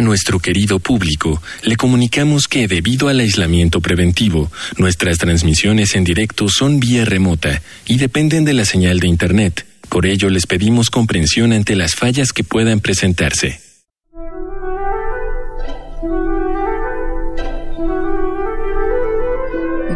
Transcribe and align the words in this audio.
A 0.00 0.02
nuestro 0.02 0.38
querido 0.38 0.78
público, 0.78 1.42
le 1.62 1.76
comunicamos 1.76 2.48
que 2.48 2.66
debido 2.66 3.08
al 3.08 3.20
aislamiento 3.20 3.82
preventivo, 3.82 4.50
nuestras 4.78 5.18
transmisiones 5.18 5.94
en 5.94 6.04
directo 6.04 6.48
son 6.48 6.80
vía 6.80 7.04
remota 7.04 7.60
y 7.84 7.98
dependen 7.98 8.46
de 8.46 8.54
la 8.54 8.64
señal 8.64 8.98
de 8.98 9.08
Internet. 9.08 9.66
Por 9.90 10.06
ello, 10.06 10.30
les 10.30 10.46
pedimos 10.46 10.88
comprensión 10.88 11.52
ante 11.52 11.76
las 11.76 11.96
fallas 11.96 12.32
que 12.32 12.44
puedan 12.44 12.80
presentarse. 12.80 13.60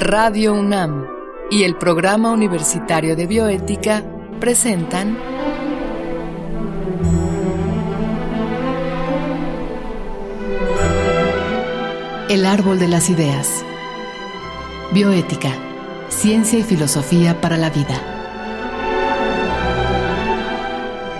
Radio 0.00 0.52
UNAM 0.52 1.07
y 1.50 1.62
el 1.62 1.77
Programa 1.77 2.30
Universitario 2.30 3.16
de 3.16 3.27
Bioética 3.27 4.05
presentan 4.39 5.16
El 12.31 12.46
árbol 12.46 12.79
de 12.79 12.89
las 12.89 13.11
ideas. 13.11 13.63
Bioética, 14.95 15.51
ciencia 16.09 16.59
y 16.59 16.63
filosofía 16.63 17.39
para 17.39 17.59
la 17.59 17.69
vida. 17.69 18.01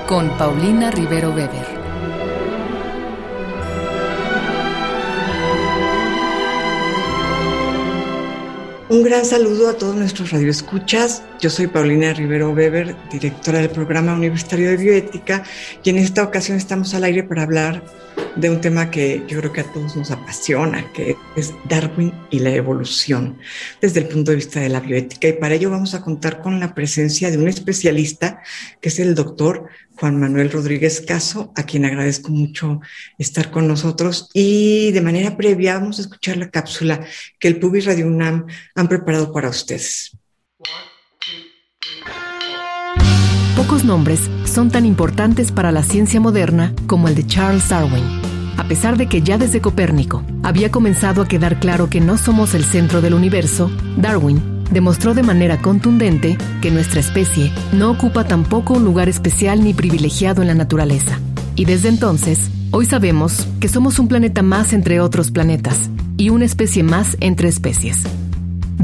Con 0.09 0.31
Paulina 0.39 0.91
Rivero 0.91 1.29
Weber. 1.29 1.67
Un 8.89 9.03
gran 9.03 9.27
saludo 9.27 9.69
a 9.69 9.75
todos 9.75 9.95
nuestros 9.97 10.31
radioescuchas. 10.31 11.23
Yo 11.45 11.51
soy 11.51 11.67
Paulina 11.67 12.15
Rivero 12.15 12.53
Weber, 12.53 12.97
directora 13.13 13.59
del 13.59 13.69
Programa 13.69 14.15
Universitario 14.15 14.71
de 14.71 14.79
Bioética, 14.79 15.45
y 15.83 15.91
en 15.91 15.99
esta 15.99 16.23
ocasión 16.23 16.57
estamos 16.57 16.95
al 16.95 17.05
aire 17.05 17.23
para 17.23 17.43
hablar 17.43 17.85
de 18.35 18.49
un 18.49 18.63
tema 18.63 18.91
que 18.91 19.23
yo 19.29 19.41
creo 19.41 19.53
que 19.53 19.61
a 19.61 19.71
todos 19.71 19.95
nos 19.95 20.11
apasiona, 20.11 20.91
que 20.95 21.17
es 21.37 21.53
Darwin 21.69 22.15
y 22.31 22.39
la 22.39 22.49
evolución 22.49 23.37
desde 23.79 24.01
el 24.01 24.09
punto 24.09 24.31
de 24.31 24.39
vista 24.39 24.59
de 24.59 24.71
la 24.71 24.81
bioética. 24.81 25.29
Y 25.29 25.35
para 25.35 25.55
ello 25.55 25.69
vamos 25.69 25.93
a 25.93 26.01
contar 26.01 26.41
con 26.41 26.61
la 26.61 26.75
presencia 26.75 27.31
de 27.31 27.37
un 27.37 27.47
especialista, 27.47 28.41
que 28.81 28.89
es 28.89 28.99
el 28.99 29.15
doctor 29.15 29.67
Juan 29.97 30.19
Manuel 30.19 30.51
Rodríguez 30.51 31.03
Caso, 31.03 31.53
a 31.57 31.65
quien 31.65 31.85
agradezco 31.85 32.31
mucho 32.31 32.81
estar 33.19 33.51
con 33.51 33.69
nosotros. 33.69 34.31
Y 34.33 34.93
de 34.93 35.03
manera 35.03 35.37
previa 35.37 35.75
vamos 35.75 35.99
a 35.99 36.03
escuchar 36.03 36.39
la 36.39 36.49
cápsula 36.49 37.05
que 37.39 37.49
el 37.49 37.59
Publi 37.59 37.83
Radio 37.83 38.07
UNAM 38.07 38.47
han 38.75 38.89
preparado 38.89 39.31
para 39.31 39.51
ustedes. 39.51 40.17
Pocos 43.65 43.83
nombres 43.83 44.21
son 44.45 44.71
tan 44.71 44.85
importantes 44.85 45.51
para 45.51 45.73
la 45.73 45.83
ciencia 45.83 46.21
moderna 46.21 46.75
como 46.87 47.09
el 47.09 47.15
de 47.15 47.27
Charles 47.27 47.67
Darwin. 47.71 48.05
A 48.59 48.65
pesar 48.65 48.99
de 48.99 49.07
que 49.07 49.23
ya 49.23 49.39
desde 49.39 49.63
Copérnico 49.63 50.23
había 50.43 50.71
comenzado 50.71 51.23
a 51.23 51.27
quedar 51.27 51.61
claro 51.61 51.89
que 51.89 52.03
no 52.03 52.19
somos 52.19 52.53
el 52.53 52.63
centro 52.63 53.01
del 53.01 53.15
universo, 53.15 53.71
Darwin 53.97 54.65
demostró 54.71 55.15
de 55.15 55.23
manera 55.23 55.63
contundente 55.63 56.37
que 56.61 56.71
nuestra 56.71 57.01
especie 57.01 57.51
no 57.73 57.93
ocupa 57.93 58.25
tampoco 58.25 58.75
un 58.75 58.85
lugar 58.85 59.09
especial 59.09 59.65
ni 59.65 59.73
privilegiado 59.73 60.43
en 60.43 60.49
la 60.49 60.55
naturaleza. 60.55 61.19
Y 61.57 61.65
desde 61.65 61.89
entonces, 61.89 62.51
hoy 62.71 62.85
sabemos 62.85 63.49
que 63.61 63.69
somos 63.69 63.99
un 63.99 64.09
planeta 64.09 64.43
más 64.43 64.75
entre 64.75 65.01
otros 65.01 65.31
planetas 65.31 65.89
y 66.19 66.29
una 66.29 66.45
especie 66.45 66.83
más 66.83 67.17
entre 67.21 67.49
especies. 67.49 68.03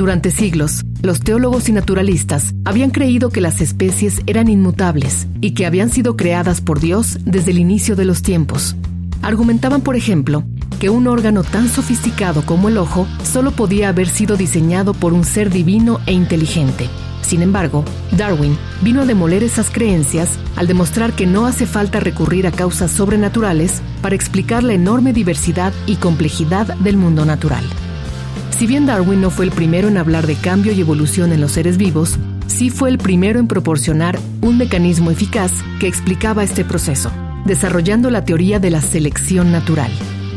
Durante 0.01 0.31
siglos, 0.31 0.87
los 1.03 1.21
teólogos 1.21 1.69
y 1.69 1.73
naturalistas 1.73 2.55
habían 2.65 2.91
creído 2.91 3.29
que 3.29 3.43
las 3.43 3.61
especies 3.61 4.23
eran 4.27 4.49
inmutables 4.49 5.27
y 5.43 5.51
que 5.51 5.67
habían 5.67 5.91
sido 5.91 6.17
creadas 6.17 6.63
por 6.63 6.81
Dios 6.81 7.19
desde 7.27 7.51
el 7.51 7.59
inicio 7.59 7.97
de 7.97 8.07
los 8.07 8.23
tiempos. 8.23 8.77
Argumentaban, 9.21 9.83
por 9.83 9.97
ejemplo, 9.97 10.43
que 10.79 10.89
un 10.89 11.07
órgano 11.07 11.43
tan 11.43 11.69
sofisticado 11.69 12.47
como 12.47 12.71
el 12.71 12.79
ojo 12.79 13.07
solo 13.25 13.51
podía 13.51 13.91
haber 13.91 14.09
sido 14.09 14.39
diseñado 14.39 14.95
por 14.95 15.13
un 15.13 15.23
ser 15.23 15.51
divino 15.51 16.01
e 16.07 16.15
inteligente. 16.15 16.89
Sin 17.21 17.43
embargo, 17.43 17.85
Darwin 18.17 18.57
vino 18.81 19.03
a 19.03 19.05
demoler 19.05 19.43
esas 19.43 19.69
creencias 19.69 20.31
al 20.57 20.67
demostrar 20.67 21.13
que 21.13 21.27
no 21.27 21.45
hace 21.45 21.67
falta 21.67 22.01
recurrir 22.01 22.47
a 22.47 22.53
causas 22.53 22.91
sobrenaturales 22.91 23.83
para 24.01 24.15
explicar 24.15 24.63
la 24.63 24.73
enorme 24.73 25.13
diversidad 25.13 25.75
y 25.85 25.97
complejidad 25.97 26.75
del 26.79 26.97
mundo 26.97 27.27
natural. 27.27 27.67
Si 28.51 28.67
bien 28.67 28.87
Darwin 28.87 29.21
no 29.21 29.31
fue 29.31 29.47
el 29.47 29.53
primero 29.53 29.89
en 29.89 29.97
hablar 29.97 30.27
de 30.27 30.35
cambio 30.35 30.73
y 30.73 30.81
evolución 30.81 31.33
en 31.33 31.41
los 31.41 31.53
seres 31.53 31.79
vivos, 31.79 32.19
sí 32.47 32.71
fue 32.71 32.91
el 32.91 32.99
primero 32.99 33.39
en 33.39 33.47
proporcionar 33.47 34.19
un 34.43 34.59
mecanismo 34.59 35.11
eficaz 35.11 35.53
que 35.79 35.87
explicaba 35.87 36.45
este 36.45 36.65
proceso, 36.65 37.11
desarrollando 37.47 38.11
la 38.11 38.25
teoría 38.25 38.59
de 38.59 38.71
la 38.71 38.83
selección 38.83 39.51
natural. 39.51 39.91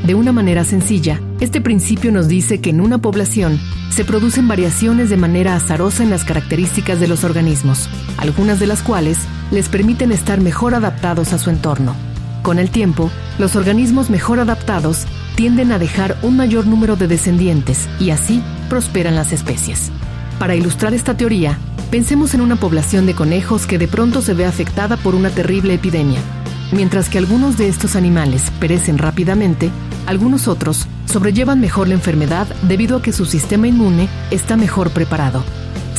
De 0.05 0.15
una 0.15 0.31
manera 0.31 0.63
sencilla, 0.63 1.19
este 1.39 1.61
principio 1.61 2.11
nos 2.11 2.27
dice 2.27 2.61
que 2.61 2.69
en 2.69 2.81
una 2.81 2.97
población 2.97 3.59
se 3.89 4.05
producen 4.05 4.47
variaciones 4.47 5.09
de 5.09 5.17
manera 5.17 5.55
azarosa 5.55 6.03
en 6.03 6.09
las 6.09 6.23
características 6.23 6.99
de 6.99 7.07
los 7.07 7.23
organismos, 7.23 7.89
algunas 8.17 8.59
de 8.59 8.67
las 8.67 8.83
cuales 8.83 9.17
les 9.51 9.69
permiten 9.69 10.11
estar 10.11 10.41
mejor 10.41 10.75
adaptados 10.75 11.31
a 11.31 11.37
su 11.37 11.49
entorno. 11.49 11.95
Con 12.43 12.59
el 12.59 12.69
tiempo, 12.69 13.09
los 13.39 13.55
organismos 13.55 14.09
mejor 14.09 14.41
adaptados 14.41 15.05
tienden 15.35 15.71
a 15.71 15.79
dejar 15.79 16.17
un 16.23 16.35
mayor 16.35 16.67
número 16.67 16.97
de 16.97 17.07
descendientes 17.07 17.87
y 18.01 18.09
así 18.09 18.43
prosperan 18.69 19.15
las 19.15 19.31
especies. 19.31 19.91
Para 20.39 20.53
ilustrar 20.53 20.93
esta 20.93 21.15
teoría, 21.15 21.57
pensemos 21.89 22.33
en 22.33 22.41
una 22.41 22.57
población 22.57 23.05
de 23.05 23.15
conejos 23.15 23.65
que 23.65 23.77
de 23.77 23.87
pronto 23.87 24.21
se 24.21 24.33
ve 24.33 24.45
afectada 24.45 24.97
por 24.97 25.15
una 25.15 25.29
terrible 25.29 25.75
epidemia. 25.75 26.19
Mientras 26.73 27.07
que 27.07 27.17
algunos 27.17 27.57
de 27.57 27.69
estos 27.69 27.95
animales 27.95 28.51
perecen 28.59 28.97
rápidamente, 28.97 29.71
algunos 30.05 30.49
otros 30.49 30.87
sobrellevan 31.05 31.61
mejor 31.61 31.87
la 31.87 31.93
enfermedad 31.93 32.47
debido 32.63 32.97
a 32.97 33.01
que 33.01 33.13
su 33.13 33.25
sistema 33.25 33.69
inmune 33.69 34.09
está 34.31 34.57
mejor 34.57 34.89
preparado. 34.89 35.45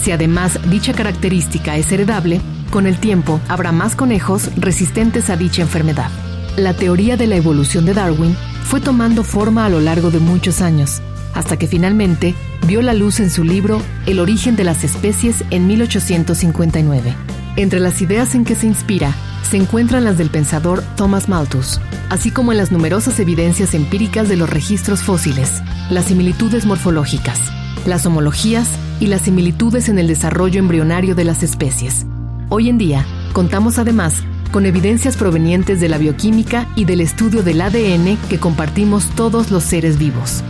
Si 0.03 0.13
además 0.13 0.61
dicha 0.69 0.93
característica 0.93 1.77
es 1.79 1.91
heredable, 1.91 2.43
con 2.71 2.87
el 2.87 2.99
tiempo 2.99 3.41
habrá 3.49 3.73
más 3.73 3.97
conejos 3.97 4.51
resistentes 4.57 5.31
a 5.31 5.37
dicha 5.37 5.63
enfermedad. 5.63 6.11
La 6.57 6.73
teoría 6.73 7.17
de 7.17 7.27
la 7.27 7.35
evolución 7.35 7.85
de 7.85 7.95
Darwin 7.95 8.37
fue 8.63 8.81
tomando 8.81 9.25
forma 9.25 9.67
a 9.67 9.69
lo 9.69 9.81
largo 9.81 10.13
de 10.13 10.21
muchos 10.21 10.61
años, 10.61 11.03
hasta 11.35 11.57
que 11.57 11.67
finalmente 11.67 12.37
vio 12.69 12.81
la 12.81 12.95
luz 12.95 13.19
en 13.19 13.29
su 13.29 13.43
libro 13.43 13.83
El 14.07 14.21
origen 14.21 14.55
de 14.55 14.63
las 14.63 14.85
especies 14.85 15.43
en 15.51 15.67
1859. 15.67 17.13
Entre 17.57 17.81
las 17.81 18.01
ideas 18.01 18.37
en 18.37 18.45
que 18.45 18.55
se 18.55 18.69
inspira 18.69 19.13
se 19.51 19.57
encuentran 19.57 20.05
las 20.05 20.17
del 20.17 20.31
pensador 20.31 20.85
Thomas 20.97 21.29
Malthus, 21.29 21.81
así 22.09 22.31
como 22.31 22.53
en 22.53 22.59
las 22.59 22.71
numerosas 22.71 23.19
evidencias 23.19 23.75
empíricas 23.75 24.29
de 24.29 24.37
los 24.37 24.49
registros 24.49 25.03
fósiles, 25.03 25.61
las 25.91 26.05
similitudes 26.05 26.67
morfológicas, 26.67 27.41
las 27.85 28.07
homologías 28.07 28.69
y 29.01 29.09
las 29.09 29.23
similitudes 29.23 29.89
en 29.89 29.99
el 29.99 30.07
desarrollo 30.07 30.61
embrionario 30.61 31.17
de 31.17 31.25
las 31.25 31.43
especies. 31.43 32.07
Hoy 32.49 32.69
en 32.69 32.79
día, 32.79 33.05
contamos 33.33 33.79
además 33.79 34.23
con 34.53 34.67
evidencias 34.67 35.17
provenientes 35.17 35.81
de 35.81 35.89
la 35.89 35.99
bioquímica 35.99 36.69
y 36.77 36.85
del 36.85 37.01
estudio 37.01 37.43
del 37.43 37.61
ADN 37.61 38.17
que 38.29 38.39
compartimos 38.39 39.07
todos 39.11 39.51
los 39.51 39.65
seres 39.65 39.99
vivos. 39.99 40.43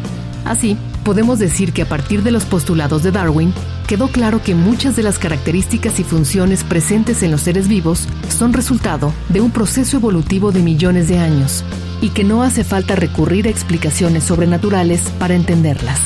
Así, 0.44 0.76
podemos 1.04 1.38
decir 1.38 1.72
que 1.72 1.82
a 1.82 1.88
partir 1.88 2.22
de 2.22 2.30
los 2.30 2.44
postulados 2.44 3.02
de 3.02 3.12
Darwin, 3.12 3.52
quedó 3.86 4.08
claro 4.08 4.42
que 4.42 4.54
muchas 4.54 4.96
de 4.96 5.02
las 5.02 5.18
características 5.18 6.00
y 6.00 6.04
funciones 6.04 6.64
presentes 6.64 7.22
en 7.22 7.30
los 7.30 7.42
seres 7.42 7.68
vivos 7.68 8.08
son 8.28 8.52
resultado 8.52 9.12
de 9.28 9.40
un 9.40 9.50
proceso 9.50 9.98
evolutivo 9.98 10.52
de 10.52 10.60
millones 10.60 11.08
de 11.08 11.18
años, 11.18 11.64
y 12.00 12.10
que 12.10 12.24
no 12.24 12.42
hace 12.42 12.64
falta 12.64 12.96
recurrir 12.96 13.46
a 13.46 13.50
explicaciones 13.50 14.24
sobrenaturales 14.24 15.00
para 15.18 15.34
entenderlas. 15.34 16.00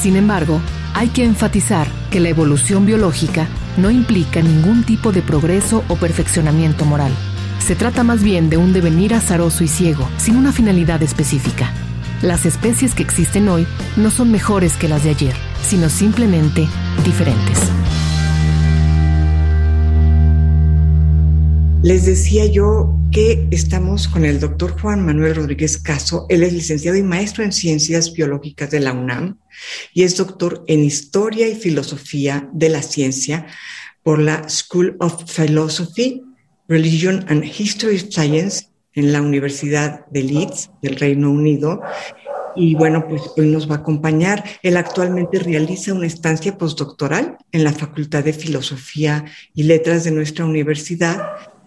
Sin 0.00 0.16
embargo, 0.16 0.60
hay 0.94 1.08
que 1.08 1.24
enfatizar 1.24 1.88
que 2.10 2.20
la 2.20 2.28
evolución 2.28 2.86
biológica 2.86 3.46
no 3.76 3.90
implica 3.90 4.40
ningún 4.40 4.82
tipo 4.82 5.12
de 5.12 5.22
progreso 5.22 5.84
o 5.88 5.96
perfeccionamiento 5.96 6.84
moral. 6.84 7.12
Se 7.66 7.74
trata 7.74 8.04
más 8.04 8.22
bien 8.22 8.48
de 8.48 8.58
un 8.58 8.72
devenir 8.72 9.12
azaroso 9.12 9.64
y 9.64 9.66
ciego, 9.66 10.08
sin 10.18 10.36
una 10.36 10.52
finalidad 10.52 11.02
específica. 11.02 11.74
Las 12.22 12.46
especies 12.46 12.94
que 12.94 13.02
existen 13.02 13.48
hoy 13.48 13.66
no 13.96 14.12
son 14.12 14.30
mejores 14.30 14.76
que 14.76 14.86
las 14.86 15.02
de 15.02 15.10
ayer, 15.10 15.34
sino 15.64 15.90
simplemente 15.90 16.68
diferentes. 17.04 17.58
Les 21.82 22.06
decía 22.06 22.46
yo 22.46 22.94
que 23.10 23.48
estamos 23.50 24.06
con 24.06 24.24
el 24.24 24.38
doctor 24.38 24.80
Juan 24.80 25.04
Manuel 25.04 25.34
Rodríguez 25.34 25.76
Caso. 25.76 26.26
Él 26.28 26.44
es 26.44 26.52
licenciado 26.52 26.96
y 26.96 27.02
maestro 27.02 27.42
en 27.42 27.50
ciencias 27.50 28.12
biológicas 28.12 28.70
de 28.70 28.78
la 28.78 28.92
UNAM 28.92 29.38
y 29.92 30.04
es 30.04 30.16
doctor 30.16 30.62
en 30.68 30.84
historia 30.84 31.48
y 31.48 31.56
filosofía 31.56 32.48
de 32.52 32.68
la 32.68 32.82
ciencia 32.82 33.48
por 34.04 34.20
la 34.20 34.48
School 34.48 34.96
of 35.00 35.24
Philosophy 35.24 36.22
Religion 36.68 37.24
and 37.28 37.44
History 37.44 37.98
Science 37.98 38.68
en 38.94 39.12
la 39.12 39.22
Universidad 39.22 40.06
de 40.06 40.22
Leeds 40.22 40.70
del 40.82 40.96
Reino 40.96 41.30
Unido. 41.30 41.80
Y 42.56 42.74
bueno, 42.74 43.06
pues 43.08 43.22
hoy 43.36 43.46
nos 43.46 43.70
va 43.70 43.76
a 43.76 43.78
acompañar. 43.78 44.42
Él 44.62 44.76
actualmente 44.76 45.38
realiza 45.38 45.92
una 45.92 46.06
estancia 46.06 46.56
postdoctoral 46.56 47.36
en 47.52 47.64
la 47.64 47.72
Facultad 47.72 48.24
de 48.24 48.32
Filosofía 48.32 49.24
y 49.54 49.64
Letras 49.64 50.04
de 50.04 50.10
nuestra 50.10 50.44
universidad 50.44 51.22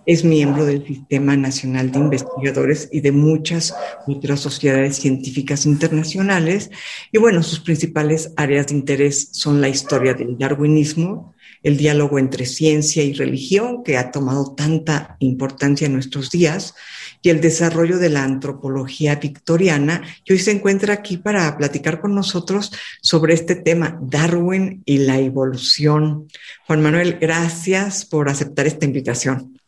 es 0.10 0.26
miembro 0.26 0.66
del 0.66 0.84
Sistema 0.88 1.38
Nacional 1.38 1.92
de 1.92 2.00
Investigadores 2.00 2.90
y 2.92 3.02
de 3.02 3.12
muchas 3.12 3.76
otras 4.08 4.40
sociedades 4.40 4.96
científicas 4.96 5.68
internacionales. 5.68 6.72
Y 7.12 7.20
bueno, 7.20 7.44
sus 7.44 7.60
principales 7.60 8.34
áreas 8.36 8.66
de 8.68 8.74
interés 8.74 9.30
son 9.34 9.62
la 9.62 9.70
historia 9.70 10.16
del 10.16 10.36
darwinismo, 10.36 11.36
el 11.64 11.78
diálogo 11.78 12.20
entre 12.20 12.46
ciencia 12.46 13.04
y 13.04 13.14
religión, 13.14 13.84
que 13.84 13.98
ha 13.98 14.12
tomado 14.12 14.54
tanta 14.56 15.18
importancia 15.20 15.88
en 15.88 15.94
nuestros 15.94 16.30
días, 16.30 16.76
y 17.22 17.30
el 17.30 17.42
desarrollo 17.42 17.98
de 17.98 18.10
la 18.10 18.24
antropología 18.24 19.16
victoriana. 19.16 20.02
Y 20.24 20.34
hoy 20.34 20.40
se 20.40 20.52
encuentra 20.52 20.94
aquí 20.94 21.18
para 21.18 21.58
platicar 21.58 22.00
con 22.00 22.16
nosotros 22.16 22.72
sobre 23.02 23.34
este 23.34 23.56
tema, 23.56 24.00
Darwin 24.02 24.84
y 24.86 25.00
la 25.00 25.20
evolución. 25.20 26.28
Juan 26.66 26.82
Manuel, 26.82 27.18
gracias 27.20 28.06
por 28.06 28.30
aceptar 28.30 28.68
esta 28.68 28.86
invitación. 28.86 29.59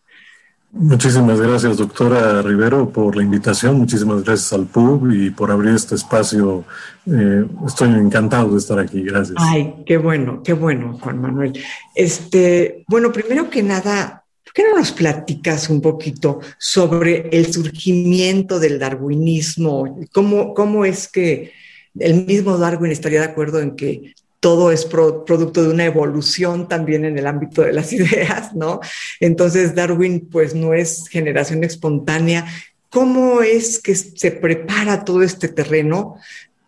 Muchísimas 0.73 1.39
gracias, 1.39 1.77
doctora 1.77 2.41
Rivero, 2.41 2.89
por 2.89 3.17
la 3.17 3.23
invitación. 3.23 3.77
Muchísimas 3.77 4.23
gracias 4.23 4.53
al 4.53 4.67
PUB 4.67 5.11
y 5.11 5.29
por 5.29 5.51
abrir 5.51 5.75
este 5.75 5.95
espacio. 5.95 6.63
Eh, 7.05 7.45
estoy 7.67 7.89
encantado 7.89 8.51
de 8.51 8.57
estar 8.57 8.79
aquí. 8.79 9.03
Gracias. 9.03 9.35
Ay, 9.37 9.83
qué 9.85 9.97
bueno, 9.97 10.41
qué 10.43 10.53
bueno, 10.53 10.97
Juan 11.01 11.19
Manuel. 11.19 11.59
Este, 11.93 12.85
bueno, 12.87 13.11
primero 13.11 13.49
que 13.49 13.63
nada, 13.63 14.21
¿Por 14.51 14.53
qué 14.53 14.69
no 14.69 14.77
nos 14.77 14.91
platicas 14.91 15.69
un 15.69 15.79
poquito 15.79 16.41
sobre 16.57 17.29
el 17.29 17.53
surgimiento 17.53 18.59
del 18.59 18.79
darwinismo? 18.79 19.97
¿Cómo, 20.11 20.53
cómo 20.53 20.83
es 20.83 21.07
que 21.07 21.53
el 21.97 22.25
mismo 22.25 22.57
Darwin 22.57 22.91
estaría 22.91 23.21
de 23.21 23.27
acuerdo 23.27 23.61
en 23.61 23.77
que 23.77 24.13
todo 24.41 24.71
es 24.71 24.85
producto 24.85 25.63
de 25.63 25.69
una 25.69 25.85
evolución 25.85 26.67
también 26.67 27.05
en 27.05 27.17
el 27.17 27.27
ámbito 27.27 27.61
de 27.61 27.71
las 27.71 27.93
ideas, 27.93 28.53
¿no? 28.53 28.81
Entonces 29.21 29.73
Darwin 29.73 30.27
pues 30.29 30.53
no 30.53 30.73
es 30.73 31.07
generación 31.07 31.63
espontánea. 31.63 32.45
¿Cómo 32.89 33.41
es 33.41 33.79
que 33.79 33.95
se 33.95 34.31
prepara 34.31 35.05
todo 35.05 35.21
este 35.21 35.47
terreno 35.47 36.17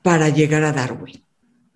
para 0.04 0.30
llegar 0.30 0.64
a 0.64 0.72
Darwin? 0.72 1.22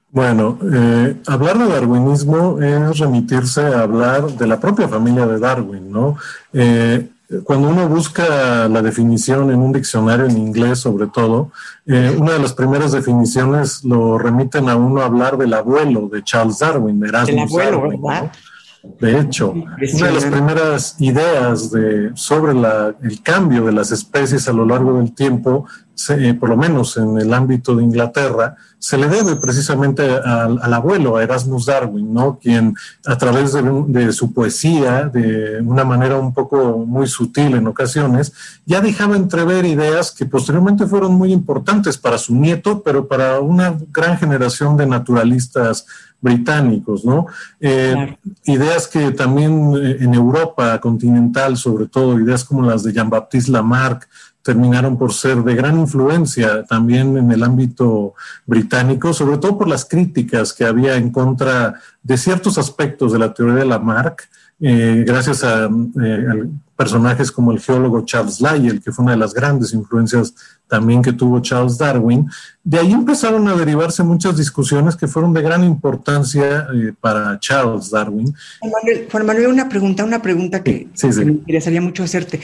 Bueno, 0.10 0.58
eh, 0.74 1.16
hablar 1.28 1.58
de 1.58 1.68
darwinismo 1.68 2.62
es 2.62 2.98
remitirse 2.98 3.62
a 3.62 3.82
hablar 3.82 4.28
de 4.28 4.48
la 4.48 4.60
propia 4.60 4.88
familia 4.88 5.26
de 5.26 5.38
Darwin, 5.38 5.92
¿no? 5.92 6.16
Eh, 6.54 7.10
cuando 7.44 7.70
uno 7.70 7.90
busca 7.90 8.70
la 8.70 8.82
definición 8.82 9.52
en 9.52 9.60
un 9.60 9.74
diccionario 9.74 10.26
en 10.26 10.38
inglés, 10.38 10.80
sobre 10.80 11.08
todo, 11.08 11.52
eh, 11.86 12.16
una 12.18 12.34
de 12.34 12.40
las 12.40 12.54
primeras 12.54 12.94
definiciones 12.94 13.84
lo 13.84 14.18
remiten 14.18 14.70
a 14.70 14.78
uno 14.78 15.02
a 15.02 15.06
hablar 15.06 15.38
del 15.38 15.54
abuelo 15.54 16.08
de 16.08 16.24
Charles 16.24 16.60
Darwin, 16.60 17.04
Erasmus 17.04 17.36
El 17.36 17.40
abuelo, 17.40 17.90
¿verdad? 17.90 18.32
De 19.00 19.20
hecho, 19.20 19.52
una 19.52 20.08
de 20.08 20.14
las 20.14 20.26
primeras 20.26 20.96
ideas 21.02 21.72
de, 21.72 22.12
sobre 22.16 22.54
el 22.54 23.22
cambio 23.22 23.66
de 23.66 23.74
las 23.74 23.92
especies 23.92 24.48
a 24.48 24.54
lo 24.54 24.66
largo 24.66 24.98
del 24.98 25.14
tiempo, 25.14 25.66
por 26.40 26.50
lo 26.50 26.58
menos 26.58 26.98
en 26.98 27.18
el 27.18 27.34
ámbito 27.34 27.76
de 27.76 27.84
Inglaterra, 27.84 28.56
se 28.80 28.98
le 28.98 29.08
debe 29.08 29.36
precisamente 29.38 30.04
al, 30.04 30.74
abuelo, 30.74 31.18
a 31.18 31.24
Erasmus 31.24 31.66
Darwin, 31.66 32.14
¿no? 32.14 32.38
quien 32.40 32.76
a 33.06 33.18
través 33.18 33.54
de, 33.54 34.14
su 34.14 34.34
poesía, 34.34 35.06
de 35.06 35.60
una 35.62 35.84
manera 35.84 36.18
un 36.18 36.34
poco 36.34 36.78
muy 36.86 37.08
sutil 37.08 37.56
en 37.56 37.68
ocasiones, 37.68 38.34
ya 38.66 38.80
dejaba 38.80 39.16
entrever 39.16 39.66
ideas 39.66 40.12
que 40.12 40.26
posteriormente 40.26 40.86
fueron 40.86 41.14
muy 41.14 41.34
importantes 41.34 41.98
para 41.98 42.18
su 42.18 42.36
nieto, 42.36 42.84
pero 42.84 43.08
para 43.08 43.40
una 43.40 43.76
gran 43.92 44.18
generación 44.18 44.78
de 44.78 44.86
naturalistas 44.86 45.86
británicos, 46.20 47.06
¿no? 47.06 47.28
Eh, 47.60 48.18
ideas 48.46 48.88
que 48.88 49.12
también 49.12 49.74
eh, 49.76 49.98
en 50.00 50.14
Europa 50.14 50.80
continental, 50.80 51.58
sobre 51.58 51.88
todo, 51.88 52.20
ideas 52.20 52.44
como 52.44 52.64
las 52.64 52.84
de 52.84 52.92
Jean-Baptiste 52.92 53.52
Lamarck, 53.52 54.08
terminaron 54.48 54.98
por 54.98 55.12
ser 55.12 55.44
de 55.44 55.56
gran 55.56 55.78
influencia 55.78 56.64
también 56.64 57.18
en 57.18 57.30
el 57.34 57.44
ámbito 57.44 58.14
británico, 58.46 59.14
sobre 59.14 59.40
todo 59.40 59.58
por 59.58 59.68
las 59.68 59.84
críticas 59.84 60.54
que 60.54 60.64
había 60.64 60.96
en 60.96 61.12
contra 61.12 61.82
de 62.02 62.18
ciertos 62.18 62.58
aspectos 62.58 63.12
de 63.12 63.20
la 63.20 63.34
teoría 63.34 63.56
de 63.56 63.66
Lamarck, 63.66 64.30
eh, 64.60 65.04
gracias 65.06 65.44
a, 65.44 65.66
eh, 65.66 66.50
personajes 66.76 67.32
como 67.32 67.52
el 67.52 67.60
geólogo 67.60 68.06
Charles 68.06 68.40
Lyell, 68.40 68.82
que 68.82 68.92
fue 68.92 69.04
una 69.04 69.14
de 69.14 69.20
las 69.20 69.34
grandes 69.34 69.74
influencias 69.74 70.34
también 70.68 71.02
que 71.02 71.14
tuvo 71.14 71.40
Charles 71.42 71.78
Darwin. 71.78 72.30
De 72.64 72.80
ahí 72.80 72.92
empezaron 72.92 73.48
a 73.48 73.56
derivarse 73.56 74.04
muchas 74.04 74.38
discusiones 74.38 74.96
que 74.96 75.08
fueron 75.08 75.34
de 75.34 75.42
gran 75.42 75.64
importancia 75.64 76.68
eh, 76.74 76.94
para 77.00 77.40
Charles 77.40 77.90
Darwin. 77.90 78.34
Juan 79.12 79.26
Manuel, 79.26 79.48
una 79.48 79.70
pregunta, 79.70 80.04
una 80.04 80.22
pregunta 80.22 80.64
que, 80.64 80.88
me 81.04 81.24
interesaría 81.24 81.82
mucho 81.82 82.04
hacerte. 82.04 82.40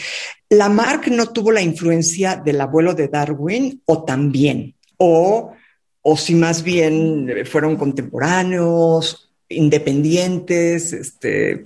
¿Lamarck 0.49 1.07
no 1.07 1.27
tuvo 1.27 1.51
la 1.51 1.61
influencia 1.61 2.35
del 2.35 2.61
abuelo 2.61 2.93
de 2.93 3.07
Darwin 3.07 3.81
o 3.85 4.03
también? 4.03 4.75
¿O, 4.97 5.53
o 6.01 6.17
si 6.17 6.35
más 6.35 6.63
bien 6.63 7.29
fueron 7.45 7.75
contemporáneos 7.75 9.32
independientes, 9.55 10.93
este... 10.93 11.63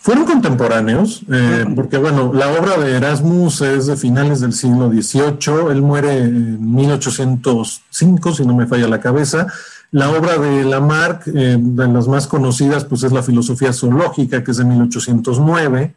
Fueron 0.00 0.24
contemporáneos, 0.24 1.22
eh, 1.30 1.66
porque 1.74 1.98
bueno, 1.98 2.32
la 2.32 2.50
obra 2.52 2.78
de 2.78 2.96
Erasmus 2.96 3.60
es 3.60 3.86
de 3.86 3.96
finales 3.96 4.40
del 4.40 4.52
siglo 4.52 4.88
XVIII, 4.88 5.70
él 5.70 5.82
muere 5.82 6.18
en 6.18 6.74
1805, 6.74 8.32
si 8.32 8.46
no 8.46 8.54
me 8.54 8.66
falla 8.66 8.88
la 8.88 9.00
cabeza. 9.00 9.48
La 9.90 10.10
obra 10.10 10.38
de 10.38 10.64
Lamarck, 10.64 11.26
eh, 11.26 11.58
de 11.60 11.88
las 11.88 12.08
más 12.08 12.26
conocidas, 12.26 12.84
pues 12.84 13.02
es 13.02 13.12
la 13.12 13.22
filosofía 13.22 13.72
zoológica, 13.72 14.42
que 14.42 14.52
es 14.52 14.56
de 14.56 14.64
1809. 14.64 15.94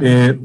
Eh, 0.00 0.38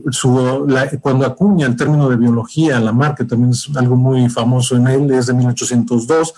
cuando 1.01 1.25
acuña 1.25 1.67
el 1.67 1.75
término 1.75 2.07
de 2.09 2.17
biología, 2.17 2.79
Lamarck, 2.79 3.17
que 3.17 3.25
también 3.25 3.51
es 3.51 3.69
algo 3.75 3.95
muy 3.95 4.29
famoso 4.29 4.75
en 4.75 4.87
él, 4.87 5.11
es 5.11 5.25
de 5.25 5.33
1802. 5.33 6.33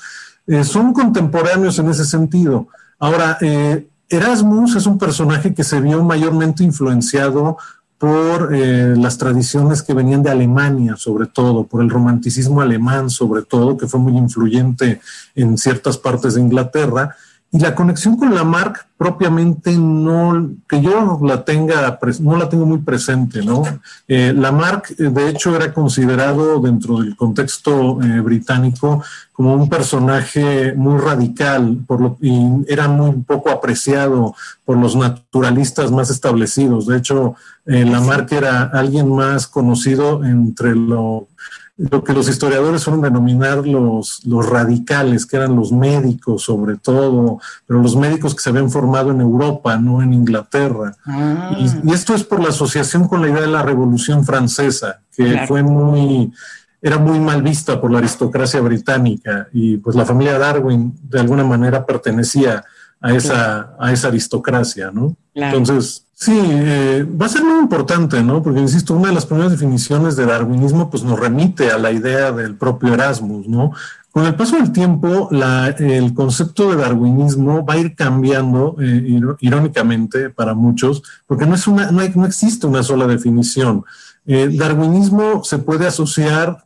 son 0.64 0.94
contemporáneos 0.94 1.78
en 1.78 1.90
ese 1.90 2.06
sentido. 2.06 2.68
Ahora, 3.04 3.38
eh, 3.42 3.86
Erasmus 4.08 4.78
es 4.78 4.86
un 4.86 4.98
personaje 4.98 5.54
que 5.54 5.66
se 5.66 5.82
vio 5.82 6.02
mayormente 6.06 6.64
influenciado 6.64 7.58
por 7.98 8.56
eh, 8.56 8.96
las 8.96 9.18
tradiciones 9.18 9.82
que 9.82 9.94
venían 9.94 10.24
de 10.24 10.30
Alemania, 10.30 10.96
sobre 10.96 11.26
todo, 11.26 11.66
por 11.66 11.84
el 11.84 11.90
romanticismo 11.90 12.62
alemán, 12.62 13.10
sobre 13.10 13.42
todo, 13.42 13.76
que 13.76 13.88
fue 13.88 14.00
muy 14.00 14.16
influyente 14.18 15.02
en 15.36 15.58
ciertas 15.58 15.98
partes 15.98 16.36
de 16.36 16.42
Inglaterra, 16.44 17.14
y 17.54 17.60
la 17.60 17.76
conexión 17.76 18.18
con 18.18 18.34
la 18.34 18.44
marca 18.44 18.88
propiamente 18.98 19.78
no, 19.78 20.50
que 20.68 20.82
yo 20.82 21.20
la 21.24 21.46
tenga, 21.46 22.00
no 22.22 22.36
la 22.36 22.50
tengo 22.50 22.66
muy 22.66 22.80
presente, 22.80 23.46
¿no? 23.46 23.62
Eh, 24.08 24.34
Lamarck, 24.36 24.92
eh, 24.92 25.10
de 25.10 25.30
hecho, 25.30 25.56
era 25.56 25.72
considerado 25.72 26.60
dentro 26.60 26.98
del 26.98 27.16
contexto 27.16 28.02
eh, 28.02 28.22
británico 28.22 29.04
como 29.34 29.54
un 29.54 29.70
personaje 29.70 30.74
muy 30.76 31.00
radical 31.00 31.78
por 31.86 32.02
lo, 32.02 32.18
y 32.22 32.66
era 32.68 32.88
muy 32.88 33.12
poco 33.22 33.52
apreciado 33.52 34.34
por 34.66 34.78
los 34.78 34.96
naturalistas 34.96 35.92
más 35.92 36.10
establecidos. 36.10 36.88
De 36.88 36.98
hecho, 36.98 37.36
eh, 37.66 37.86
Lamarck 37.86 38.32
era 38.32 38.64
alguien 38.64 39.14
más 39.14 39.46
conocido 39.48 40.24
entre 40.24 40.76
lo 40.76 41.28
lo 41.76 42.04
que 42.04 42.14
los 42.14 42.30
historiadores 42.30 42.82
suelen 42.82 43.02
denominar 43.02 43.66
los, 43.66 44.24
los 44.26 44.48
radicales, 44.48 45.26
que 45.26 45.38
eran 45.38 45.56
los 45.56 45.72
médicos 45.72 46.44
sobre 46.44 46.78
todo, 46.78 47.40
pero 47.66 47.82
los 47.82 47.96
médicos 47.96 48.36
que 48.36 48.42
se 48.42 48.50
habían 48.50 48.70
formado 48.70 49.12
en 49.12 49.22
Europa, 49.22 49.78
no 49.78 50.02
en 50.02 50.14
Inglaterra. 50.14 50.96
Ah. 51.06 51.58
Y, 51.58 51.92
esto 51.92 52.14
es 52.14 52.24
por 52.24 52.42
la 52.42 52.50
asociación 52.50 53.08
con 53.08 53.22
la 53.22 53.30
idea 53.30 53.42
de 53.42 53.48
la 53.48 53.64
Revolución 53.64 54.24
Francesa, 54.24 55.02
que 55.16 55.46
fue 55.48 55.64
muy, 55.64 56.32
era 56.80 57.00
muy 57.00 57.20
mal 57.20 57.42
vista 57.42 57.82
por 57.82 57.92
la 57.92 58.00
aristocracia 58.00 58.62
británica 58.62 59.48
y 59.52 59.78
pues 59.78 59.96
la 59.96 60.06
familia 60.06 60.38
Darwin 60.38 60.94
de 61.02 61.20
alguna 61.22 61.44
manera 61.44 61.86
pertenecía 61.86 62.64
a 63.04 63.14
esa, 63.14 63.76
a 63.78 63.92
esa 63.92 64.08
aristocracia, 64.08 64.90
¿no? 64.90 65.18
Entonces, 65.36 66.08
sí, 66.14 66.40
eh, 66.42 67.06
va 67.22 67.26
a 67.26 67.30
ser 67.30 67.44
muy 67.44 67.60
importante, 67.60 68.24
¿no? 68.24 68.42
Porque, 68.42 68.62
insisto, 68.62 68.96
una 68.96 69.10
de 69.10 69.16
las 69.16 69.26
primeras 69.26 69.52
definiciones 69.52 70.16
de 70.16 70.26
darwinismo, 70.26 70.90
pues 70.90 71.04
nos 71.04 71.20
remite 71.20 71.70
a 71.70 71.78
la 71.78 71.92
idea 71.92 72.32
del 72.32 72.56
propio 72.56 72.94
Erasmus, 72.94 73.48
¿no? 73.50 73.72
Con 74.10 74.26
el 74.26 74.36
paso 74.36 74.56
del 74.56 74.72
tiempo, 74.72 75.28
la, 75.32 75.68
el 75.68 76.14
concepto 76.14 76.70
de 76.70 76.78
darwinismo 76.78 77.66
va 77.66 77.74
a 77.74 77.78
ir 77.80 77.94
cambiando, 77.94 78.78
eh, 78.80 79.20
irónicamente, 79.42 80.30
para 80.30 80.54
muchos, 80.54 81.04
porque 81.28 81.46
no, 81.46 81.56
es 81.56 81.68
una, 81.68 81.92
no, 81.92 82.02
no 82.16 82.26
existe 82.26 82.68
una 82.68 82.84
sola 82.84 83.06
definición. 83.06 83.84
Eh, 84.26 84.50
darwinismo 84.54 85.44
se 85.44 85.58
puede 85.58 85.88
asociar, 85.88 86.64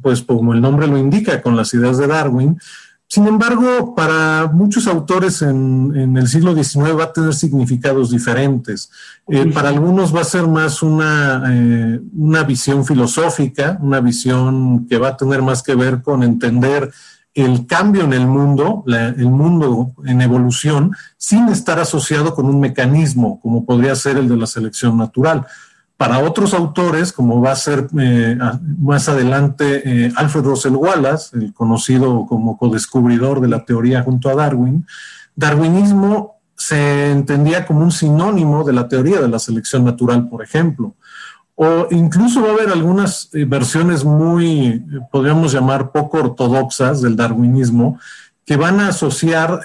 pues 0.00 0.22
como 0.22 0.54
el 0.54 0.60
nombre 0.60 0.88
lo 0.88 0.98
indica, 0.98 1.40
con 1.40 1.56
las 1.56 1.72
ideas 1.72 1.98
de 1.98 2.08
Darwin, 2.08 2.58
sin 3.12 3.26
embargo, 3.26 3.94
para 3.94 4.46
muchos 4.54 4.86
autores 4.86 5.42
en, 5.42 6.16
el 6.16 6.26
siglo 6.28 6.54
XIX 6.54 6.98
va 6.98 7.04
a 7.04 7.12
tener 7.12 7.34
significados 7.34 8.10
diferentes. 8.10 8.90
Eh, 9.28 9.52
para 9.52 9.68
algunos 9.68 10.16
va 10.16 10.22
a 10.22 10.24
ser 10.24 10.46
más 10.46 10.82
una, 10.82 11.44
eh, 11.46 12.00
una 12.16 12.42
visión 12.44 12.86
filosófica, 12.86 13.76
una 13.82 14.00
visión 14.00 14.86
que 14.86 14.96
va 14.96 15.08
a 15.08 15.16
tener 15.18 15.42
más 15.42 15.62
que 15.62 15.74
ver 15.74 16.00
con 16.00 16.22
entender 16.22 16.90
el 17.34 17.66
cambio 17.66 18.04
en 18.04 18.14
el 18.14 18.26
mundo, 18.26 18.82
el 18.86 19.28
mundo 19.28 19.92
en 20.06 20.22
evolución, 20.22 20.92
sin 21.18 21.48
estar 21.48 21.78
asociado 21.78 22.34
con 22.34 22.46
un 22.46 22.60
mecanismo 22.60 23.40
como 23.40 23.66
podría 23.66 23.94
ser 23.94 24.16
el 24.16 24.26
de 24.26 24.38
la 24.38 24.46
selección 24.46 24.96
natural. 24.96 25.46
Para 26.02 26.18
otros 26.18 26.52
autores, 26.52 27.12
como 27.12 27.40
va 27.40 27.52
a 27.52 27.54
ser 27.54 27.86
eh, 27.96 28.36
más 28.80 29.08
adelante 29.08 29.82
eh, 29.84 30.12
Alfred 30.16 30.42
Russell 30.42 30.74
Wallace, 30.74 31.38
el 31.38 31.54
conocido 31.54 32.26
como 32.28 32.58
codescubridor 32.58 33.40
de 33.40 33.46
la 33.46 33.64
teoría 33.64 34.02
junto 34.02 34.28
a 34.28 34.34
Darwin, 34.34 34.84
darwinismo 35.36 36.40
se 36.56 37.12
entendía 37.12 37.64
como 37.64 37.82
un 37.82 37.92
sinónimo 37.92 38.64
de 38.64 38.72
la 38.72 38.88
teoría 38.88 39.20
de 39.20 39.28
la 39.28 39.38
selección 39.38 39.84
natural, 39.84 40.28
por 40.28 40.42
ejemplo. 40.42 40.96
O 41.54 41.86
incluso 41.92 42.42
va 42.42 42.48
a 42.48 42.54
haber 42.54 42.70
algunas 42.70 43.28
eh, 43.32 43.44
versiones 43.44 44.04
muy, 44.04 44.84
podríamos 45.12 45.52
llamar, 45.52 45.92
poco 45.92 46.18
ortodoxas 46.18 47.00
del 47.00 47.14
darwinismo, 47.14 48.00
que 48.44 48.56
van 48.56 48.80
a 48.80 48.88
asociar 48.88 49.60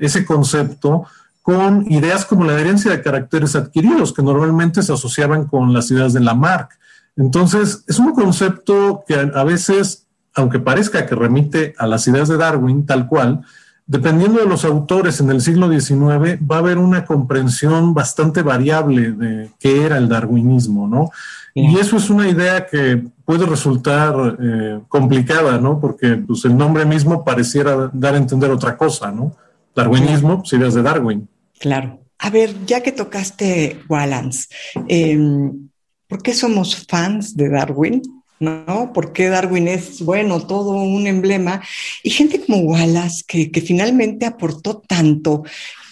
ese 0.00 0.26
concepto 0.26 1.06
con 1.48 1.90
ideas 1.90 2.26
como 2.26 2.44
la 2.44 2.60
herencia 2.60 2.90
de 2.90 3.00
caracteres 3.00 3.56
adquiridos, 3.56 4.12
que 4.12 4.20
normalmente 4.20 4.82
se 4.82 4.92
asociaban 4.92 5.46
con 5.46 5.72
las 5.72 5.90
ideas 5.90 6.12
de 6.12 6.20
Lamarck. 6.20 6.72
Entonces, 7.16 7.84
es 7.88 7.98
un 7.98 8.12
concepto 8.12 9.02
que 9.08 9.14
a 9.14 9.44
veces, 9.44 10.06
aunque 10.34 10.58
parezca 10.58 11.06
que 11.06 11.14
remite 11.14 11.74
a 11.78 11.86
las 11.86 12.06
ideas 12.06 12.28
de 12.28 12.36
Darwin, 12.36 12.84
tal 12.84 13.06
cual, 13.06 13.40
dependiendo 13.86 14.40
de 14.40 14.46
los 14.46 14.66
autores 14.66 15.20
en 15.20 15.30
el 15.30 15.40
siglo 15.40 15.70
XIX, 15.70 16.38
va 16.46 16.56
a 16.56 16.58
haber 16.58 16.76
una 16.76 17.06
comprensión 17.06 17.94
bastante 17.94 18.42
variable 18.42 19.12
de 19.12 19.50
qué 19.58 19.86
era 19.86 19.96
el 19.96 20.06
darwinismo, 20.06 20.86
¿no? 20.86 21.10
Y 21.54 21.78
eso 21.78 21.96
es 21.96 22.10
una 22.10 22.28
idea 22.28 22.66
que 22.66 23.02
puede 23.24 23.46
resultar 23.46 24.36
eh, 24.38 24.80
complicada, 24.88 25.56
¿no? 25.56 25.80
Porque 25.80 26.16
pues, 26.16 26.44
el 26.44 26.58
nombre 26.58 26.84
mismo 26.84 27.24
pareciera 27.24 27.88
dar 27.94 28.16
a 28.16 28.18
entender 28.18 28.50
otra 28.50 28.76
cosa, 28.76 29.10
¿no? 29.10 29.32
Darwinismo, 29.74 30.40
pues, 30.40 30.52
ideas 30.52 30.74
de 30.74 30.82
Darwin. 30.82 31.26
Claro. 31.58 32.04
A 32.18 32.30
ver, 32.30 32.54
ya 32.66 32.82
que 32.82 32.92
tocaste 32.92 33.78
Wallace, 33.88 34.48
em, 34.88 35.68
¿por 36.08 36.22
qué 36.22 36.34
somos 36.34 36.86
fans 36.88 37.36
de 37.36 37.48
Darwin? 37.48 38.02
¿No? 38.40 38.92
¿Por 38.92 39.12
qué 39.12 39.28
Darwin 39.28 39.66
es, 39.68 40.00
bueno, 40.02 40.46
todo 40.46 40.70
un 40.72 41.06
emblema? 41.06 41.60
Y 42.02 42.10
gente 42.10 42.40
como 42.40 42.58
Wallace, 42.58 43.24
que, 43.26 43.60
finalmente 43.60 44.26
aportó 44.26 44.80
tanto, 44.80 45.42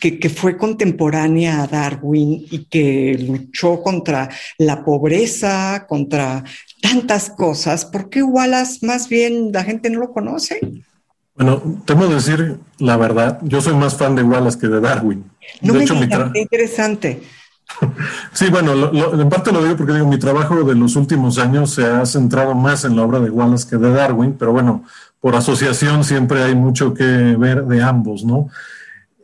que, 0.00 0.18
que, 0.18 0.28
fue 0.28 0.56
contemporánea 0.56 1.62
a 1.62 1.66
Darwin 1.66 2.46
y 2.50 2.66
que 2.66 3.16
luchó 3.18 3.82
contra 3.82 4.28
la 4.58 4.84
pobreza, 4.84 5.86
contra 5.88 6.44
tantas 6.80 7.30
cosas, 7.30 7.84
¿por 7.84 8.10
qué 8.10 8.22
Wallace 8.22 8.84
más 8.86 9.08
bien 9.08 9.50
la 9.52 9.64
gente 9.64 9.90
no 9.90 10.00
lo 10.00 10.12
conoce? 10.12 10.60
Bueno, 11.36 11.62
tengo 11.84 12.08
que 12.08 12.14
decir 12.14 12.58
la 12.78 12.96
verdad, 12.96 13.38
yo 13.42 13.60
soy 13.60 13.74
más 13.74 13.96
fan 13.96 14.14
de 14.14 14.22
Wallace 14.22 14.58
que 14.58 14.68
de 14.68 14.80
Darwin. 14.80 15.24
No 15.60 15.72
de 15.72 15.78
me 15.78 15.84
hecho, 15.84 15.94
interesante. 16.34 17.22
sí, 18.32 18.48
bueno, 18.50 18.72
en 19.20 19.28
parte 19.28 19.52
lo 19.52 19.62
digo 19.62 19.76
porque 19.76 19.92
digo, 19.92 20.06
mi 20.06 20.18
trabajo 20.18 20.62
de 20.62 20.74
los 20.74 20.96
últimos 20.96 21.38
años 21.38 21.74
se 21.74 21.84
ha 21.84 22.06
centrado 22.06 22.54
más 22.54 22.84
en 22.84 22.96
la 22.96 23.02
obra 23.02 23.20
de 23.20 23.30
Wallace 23.30 23.68
que 23.68 23.76
de 23.76 23.90
Darwin, 23.90 24.36
pero 24.38 24.52
bueno, 24.52 24.84
por 25.20 25.34
asociación 25.34 26.04
siempre 26.04 26.42
hay 26.42 26.54
mucho 26.54 26.94
que 26.94 27.04
ver 27.04 27.64
de 27.66 27.82
ambos, 27.82 28.24
¿no? 28.24 28.48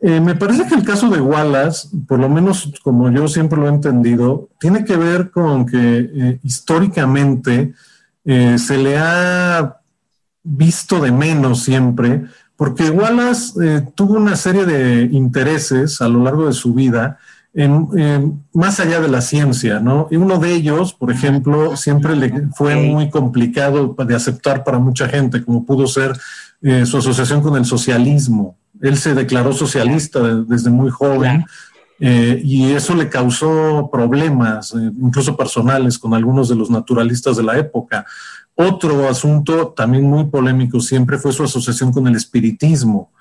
Eh, 0.01 0.19
me 0.19 0.35
parece 0.35 0.67
que 0.67 0.75
el 0.75 0.83
caso 0.83 1.09
de 1.09 1.21
Wallace, 1.21 1.87
por 2.07 2.19
lo 2.19 2.27
menos 2.27 2.73
como 2.83 3.09
yo 3.09 3.29
siempre 3.29 3.57
lo 3.57 3.67
he 3.67 3.69
entendido, 3.69 4.49
tiene 4.59 4.83
que 4.83 4.97
ver 4.97 5.31
con 5.31 5.65
que 5.65 6.09
eh, 6.13 6.39
históricamente 6.43 7.73
eh, 8.25 8.57
se 8.57 8.77
le 8.77 8.97
ha 8.97 9.77
visto 10.43 10.99
de 10.99 11.11
menos 11.11 11.63
siempre, 11.63 12.23
porque 12.55 12.89
Wallace 12.89 13.53
eh, 13.63 13.87
tuvo 13.95 14.15
una 14.15 14.35
serie 14.35 14.65
de 14.65 15.03
intereses 15.11 16.01
a 16.01 16.07
lo 16.07 16.23
largo 16.23 16.47
de 16.47 16.53
su 16.53 16.73
vida, 16.73 17.17
en, 17.55 18.43
más 18.53 18.79
allá 18.79 18.99
de 18.99 19.07
la 19.07 19.21
ciencia, 19.21 19.79
¿no? 19.79 20.07
Y 20.09 20.15
uno 20.15 20.39
de 20.39 20.53
ellos, 20.53 20.93
por 20.93 21.11
ejemplo, 21.11 21.77
siempre 21.77 22.15
le 22.15 22.47
fue 22.55 22.75
muy 22.75 23.09
complicado 23.09 23.95
de 23.95 24.15
aceptar 24.15 24.63
para 24.63 24.79
mucha 24.79 25.07
gente, 25.07 25.43
como 25.43 25.65
pudo 25.65 25.85
ser 25.85 26.17
eh, 26.61 26.85
su 26.85 26.97
asociación 26.97 27.41
con 27.41 27.55
el 27.55 27.65
socialismo. 27.65 28.57
Él 28.81 28.97
se 28.97 29.13
declaró 29.13 29.53
socialista 29.53 30.19
desde 30.19 30.69
muy 30.69 30.89
joven. 30.89 31.45
Eh, 31.99 32.41
y 32.43 32.73
eso 32.73 32.95
le 32.95 33.07
causó 33.07 33.89
problemas, 33.89 34.73
incluso 34.73 35.37
personales, 35.37 35.97
con 35.97 36.13
algunos 36.13 36.49
de 36.49 36.55
los 36.55 36.69
naturalistas 36.69 37.37
de 37.37 37.43
la 37.43 37.57
época. 37.57 38.05
Otro 38.55 39.09
asunto 39.09 39.69
también 39.69 40.03
muy 40.03 40.25
polémico 40.25 40.79
siempre 40.79 41.17
fue 41.17 41.33
su 41.33 41.43
asociación 41.43 41.91
con 41.91 42.07
el 42.07 42.15
espiritismo, 42.15 43.11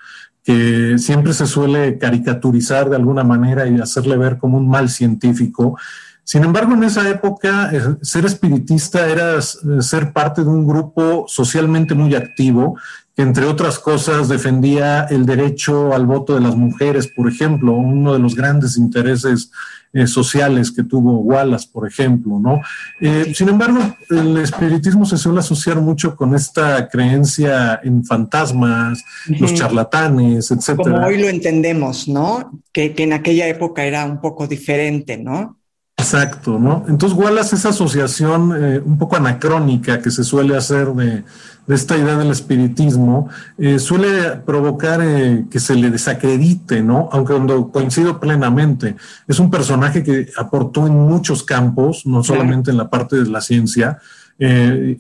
que 0.45 0.99
siempre 0.99 1.33
se 1.33 1.47
suele 1.47 1.99
caricaturizar 1.99 2.91
de 2.91 2.97
alguna 2.97 3.25
manera 3.25 3.67
y 3.67 3.81
hacerle 3.81 4.17
ver 4.17 4.39
como 4.39 4.59
un 4.59 4.69
mal 4.69 4.91
científico. 4.91 5.79
Sin 6.25 6.45
embargo, 6.45 6.75
en 6.75 6.85
esa 6.85 7.09
época, 7.09 7.71
eh, 7.73 7.97
ser 8.03 8.25
espiritista 8.25 9.09
era 9.09 9.39
eh, 9.39 9.43
ser 9.81 10.13
parte 10.13 10.43
de 10.43 10.49
un 10.49 10.67
grupo 10.67 11.25
socialmente 11.27 11.95
muy 11.95 12.15
activo, 12.15 12.77
que 13.15 13.23
entre 13.23 13.45
otras 13.45 13.79
cosas 13.79 14.29
defendía 14.29 15.05
el 15.05 15.27
derecho 15.27 15.93
al 15.93 16.07
voto 16.07 16.35
de 16.35 16.41
las 16.41 16.57
mujeres, 16.57 17.09
por 17.09 17.29
ejemplo, 17.29 17.73
uno 17.73 18.15
de 18.15 18.19
los 18.19 18.35
grandes 18.35 18.79
intereses 18.79 19.51
eh, 19.93 20.07
sociales 20.07 20.71
que 20.71 20.85
tuvo 20.85 21.19
Wallace, 21.19 21.69
por 21.71 21.87
ejemplo, 21.87 22.39
¿no? 22.41 22.63
Eh, 22.99 23.33
sin 23.35 23.51
embargo, 23.51 23.81
el 24.09 24.39
espiritismo 24.39 25.05
se 25.05 25.19
suele 25.19 25.41
asociar 25.41 25.83
mucho 25.83 26.17
con 26.17 26.35
esta 26.35 26.89
creencia 26.89 27.79
en 27.85 28.03
fantasmas, 28.03 29.05
los 29.27 29.53
charlatanes, 29.53 30.51
etcétera. 30.51 30.93
Como 30.93 31.07
hoy 31.07 31.19
lo 31.19 31.29
entendemos, 31.29 32.09
¿no? 32.09 32.63
Que, 32.73 32.95
que 32.95 33.03
en 33.03 33.13
aquella 33.13 33.47
época 33.49 33.85
era 33.85 34.07
un 34.07 34.19
poco 34.23 34.47
diferente, 34.47 35.19
¿no? 35.19 35.59
Exacto, 36.03 36.59
¿no? 36.59 36.85
Entonces 36.89 37.17
Wallace, 37.17 37.55
esa 37.55 37.69
asociación 37.69 38.53
eh, 38.57 38.83
un 38.85 38.99
poco 38.99 39.17
anacrónica 39.17 40.03
que 40.03 40.11
se 40.11 40.25
suele 40.25 40.57
hacer 40.57 40.89
de, 40.89 41.23
esta 41.69 41.97
idea 41.97 42.17
del 42.17 42.33
espiritismo, 42.33 43.29
eh, 43.57 43.79
suele 43.79 44.33
provocar 44.45 45.01
eh, 45.01 45.45
que 45.49 45.61
se 45.61 45.77
le 45.77 45.91
desacredite, 45.91 46.83
¿no? 46.83 47.09
Aunque 47.13 47.35
cuando 47.35 47.71
coincido 47.71 48.19
plenamente, 48.19 48.97
es 49.29 49.39
un 49.39 49.49
personaje 49.49 50.03
que 50.03 50.27
aportó 50.37 50.89
en 50.89 50.95
muchos 50.95 51.45
campos, 51.45 52.05
no 52.05 52.25
solamente 52.25 52.73
en 52.73 52.79
la 52.79 52.91
parte 52.91 53.17
de 53.17 53.31
la 53.31 53.41
ciencia, 53.41 53.99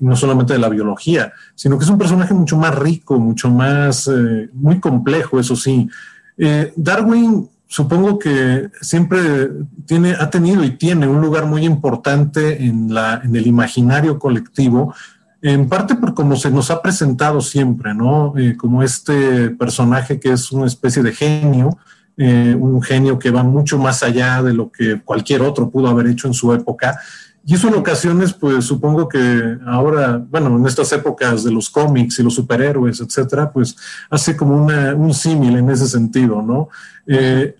no 0.00 0.14
solamente 0.14 0.52
de 0.52 0.60
la 0.60 0.68
biología, 0.68 1.32
sino 1.56 1.76
que 1.76 1.84
es 1.84 1.90
un 1.90 1.98
personaje 1.98 2.32
mucho 2.32 2.56
más 2.56 2.78
rico, 2.78 3.18
mucho 3.18 3.50
más, 3.50 4.08
muy 4.52 4.78
complejo, 4.78 5.40
eso 5.40 5.56
sí. 5.56 5.88
Darwin 6.76 7.48
supongo 7.72 8.18
que 8.18 8.68
siempre 8.82 9.48
tiene, 9.86 10.12
ha 10.12 10.28
tenido 10.28 10.62
y 10.62 10.72
tiene 10.72 11.08
un 11.08 11.22
lugar 11.22 11.46
muy 11.46 11.64
importante 11.64 12.62
en, 12.62 12.92
la, 12.92 13.22
en 13.24 13.34
el 13.34 13.46
imaginario 13.46 14.18
colectivo, 14.18 14.94
en 15.40 15.70
parte 15.70 15.94
por 15.94 16.12
cómo 16.12 16.36
se 16.36 16.50
nos 16.50 16.70
ha 16.70 16.82
presentado 16.82 17.40
siempre, 17.40 17.94
¿no? 17.94 18.34
Eh, 18.36 18.58
como 18.58 18.82
este 18.82 19.48
personaje 19.48 20.20
que 20.20 20.32
es 20.32 20.52
una 20.52 20.66
especie 20.66 21.02
de 21.02 21.12
genio, 21.12 21.78
eh, 22.18 22.54
un 22.60 22.82
genio 22.82 23.18
que 23.18 23.30
va 23.30 23.42
mucho 23.42 23.78
más 23.78 24.02
allá 24.02 24.42
de 24.42 24.52
lo 24.52 24.70
que 24.70 25.00
cualquier 25.00 25.40
otro 25.40 25.70
pudo 25.70 25.88
haber 25.88 26.08
hecho 26.08 26.28
en 26.28 26.34
su 26.34 26.52
época. 26.52 27.00
Y 27.42 27.54
eso 27.54 27.68
en 27.68 27.74
ocasiones, 27.74 28.34
pues 28.34 28.66
supongo 28.66 29.08
que 29.08 29.56
ahora, 29.66 30.22
bueno, 30.30 30.54
en 30.58 30.66
estas 30.66 30.92
épocas 30.92 31.42
de 31.42 31.50
los 31.50 31.70
cómics 31.70 32.18
y 32.18 32.22
los 32.22 32.34
superhéroes, 32.34 33.00
etcétera, 33.00 33.50
pues 33.50 33.74
hace 34.10 34.36
como 34.36 34.62
una, 34.62 34.94
un 34.94 35.14
símil 35.14 35.56
en 35.56 35.70
ese 35.70 35.88
sentido, 35.88 36.42
¿no? 36.42 36.68
Eh, 37.06 37.56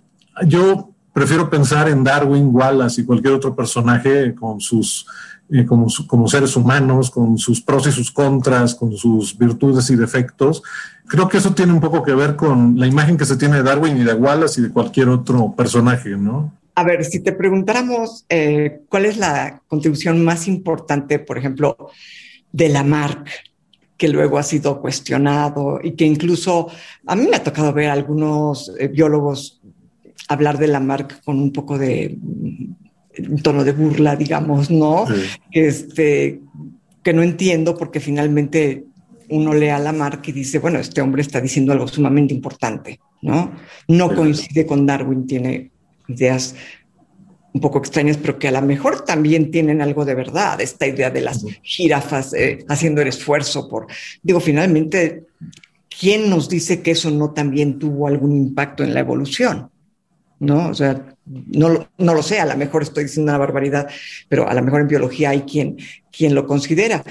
yo 0.46 0.90
prefiero 1.12 1.50
pensar 1.50 1.88
en 1.88 2.04
Darwin, 2.04 2.50
Wallace 2.52 3.00
y 3.00 3.04
cualquier 3.04 3.34
otro 3.34 3.54
personaje 3.54 4.34
con 4.34 4.60
sus, 4.60 5.06
eh, 5.50 5.64
como, 5.66 5.86
como, 6.06 6.28
seres 6.28 6.56
humanos, 6.56 7.10
con 7.10 7.38
sus 7.38 7.60
pros 7.60 7.86
y 7.86 7.92
sus 7.92 8.10
contras, 8.10 8.74
con 8.74 8.96
sus 8.96 9.36
virtudes 9.36 9.90
y 9.90 9.96
defectos. 9.96 10.62
Creo 11.06 11.28
que 11.28 11.38
eso 11.38 11.54
tiene 11.54 11.72
un 11.72 11.80
poco 11.80 12.02
que 12.02 12.14
ver 12.14 12.36
con 12.36 12.78
la 12.78 12.86
imagen 12.86 13.16
que 13.16 13.26
se 13.26 13.36
tiene 13.36 13.56
de 13.56 13.62
Darwin 13.62 13.98
y 13.98 14.04
de 14.04 14.14
Wallace 14.14 14.60
y 14.60 14.64
de 14.64 14.70
cualquier 14.70 15.08
otro 15.08 15.54
personaje, 15.54 16.10
¿no? 16.10 16.52
A 16.74 16.84
ver, 16.84 17.04
si 17.04 17.20
te 17.20 17.32
preguntáramos 17.32 18.24
eh, 18.30 18.80
cuál 18.88 19.04
es 19.04 19.18
la 19.18 19.60
contribución 19.68 20.24
más 20.24 20.48
importante, 20.48 21.18
por 21.18 21.36
ejemplo, 21.36 21.76
de 22.50 22.70
Lamarck, 22.70 23.28
que 23.98 24.08
luego 24.08 24.38
ha 24.38 24.42
sido 24.42 24.80
cuestionado 24.80 25.78
y 25.82 25.92
que 25.92 26.04
incluso 26.04 26.68
a 27.06 27.14
mí 27.14 27.28
me 27.28 27.36
ha 27.36 27.44
tocado 27.44 27.72
ver 27.72 27.90
algunos 27.90 28.72
eh, 28.78 28.88
biólogos 28.88 29.60
hablar 30.28 30.58
de 30.58 30.68
la 30.68 30.80
marca 30.80 31.20
con 31.24 31.38
un 31.38 31.52
poco 31.52 31.78
de 31.78 32.18
un 33.18 33.42
tono 33.42 33.64
de 33.64 33.72
burla, 33.72 34.16
digamos, 34.16 34.70
¿no? 34.70 35.04
Este, 35.50 36.40
que 37.02 37.12
no 37.12 37.22
entiendo 37.22 37.76
porque 37.76 38.00
finalmente 38.00 38.84
uno 39.28 39.54
lee 39.54 39.68
a 39.68 39.78
la 39.78 39.92
marca 39.92 40.30
y 40.30 40.32
dice, 40.32 40.58
bueno, 40.58 40.78
este 40.78 41.00
hombre 41.00 41.22
está 41.22 41.40
diciendo 41.40 41.72
algo 41.72 41.88
sumamente 41.88 42.34
importante, 42.34 43.00
¿no? 43.22 43.52
No 43.88 44.14
coincide 44.14 44.66
con 44.66 44.86
Darwin, 44.86 45.26
tiene 45.26 45.70
ideas 46.08 46.54
un 47.54 47.60
poco 47.60 47.78
extrañas, 47.78 48.16
pero 48.16 48.38
que 48.38 48.48
a 48.48 48.52
lo 48.52 48.62
mejor 48.62 49.04
también 49.04 49.50
tienen 49.50 49.82
algo 49.82 50.04
de 50.04 50.14
verdad, 50.14 50.60
esta 50.60 50.86
idea 50.86 51.10
de 51.10 51.20
las 51.20 51.44
jirafas 51.62 52.32
eh, 52.34 52.64
haciendo 52.68 53.02
el 53.02 53.08
esfuerzo 53.08 53.68
por, 53.68 53.86
digo, 54.22 54.40
finalmente, 54.40 55.24
¿quién 56.00 56.30
nos 56.30 56.48
dice 56.48 56.80
que 56.80 56.92
eso 56.92 57.10
no 57.10 57.32
también 57.32 57.78
tuvo 57.78 58.08
algún 58.08 58.32
impacto 58.32 58.84
en 58.84 58.94
la 58.94 59.00
evolución? 59.00 59.70
¿No? 60.42 60.68
O 60.68 60.74
sea, 60.74 61.00
no, 61.24 61.86
no, 61.98 62.14
lo 62.14 62.22
sé, 62.22 62.40
a 62.40 62.46
lo 62.46 62.56
mejor 62.56 62.82
estoy 62.82 63.04
diciendo 63.04 63.30
una 63.30 63.38
barbaridad, 63.38 63.88
pero 64.28 64.48
a 64.48 64.54
lo 64.54 64.62
mejor 64.62 64.80
en 64.80 64.88
biología 64.88 65.30
hay 65.30 65.42
quien, 65.42 65.76
quien 66.10 66.34
lo 66.34 66.46
considera. 66.46 67.04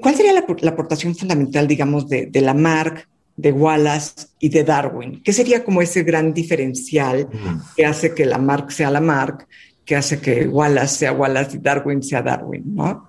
¿Cuál 0.00 0.16
sería 0.16 0.32
la, 0.32 0.70
aportación 0.70 1.14
fundamental, 1.14 1.68
digamos, 1.68 2.08
de, 2.08 2.26
de 2.26 2.40
Lamarck, 2.40 3.08
de 3.36 3.52
Wallace 3.52 4.26
y 4.40 4.48
de 4.48 4.64
Darwin? 4.64 5.22
¿Qué 5.22 5.32
sería 5.32 5.64
como 5.64 5.80
ese 5.80 6.02
gran 6.02 6.34
diferencial 6.34 7.28
que 7.76 7.86
hace 7.86 8.14
que 8.14 8.26
Lamarck 8.26 8.70
sea 8.70 8.90
Lamarck, 8.90 9.46
que 9.84 9.94
hace 9.94 10.20
que 10.20 10.48
Wallace 10.48 10.96
sea 10.96 11.12
Wallace 11.12 11.56
y 11.56 11.60
Darwin 11.60 12.02
sea 12.02 12.20
Darwin, 12.20 12.74
¿no? 12.74 13.08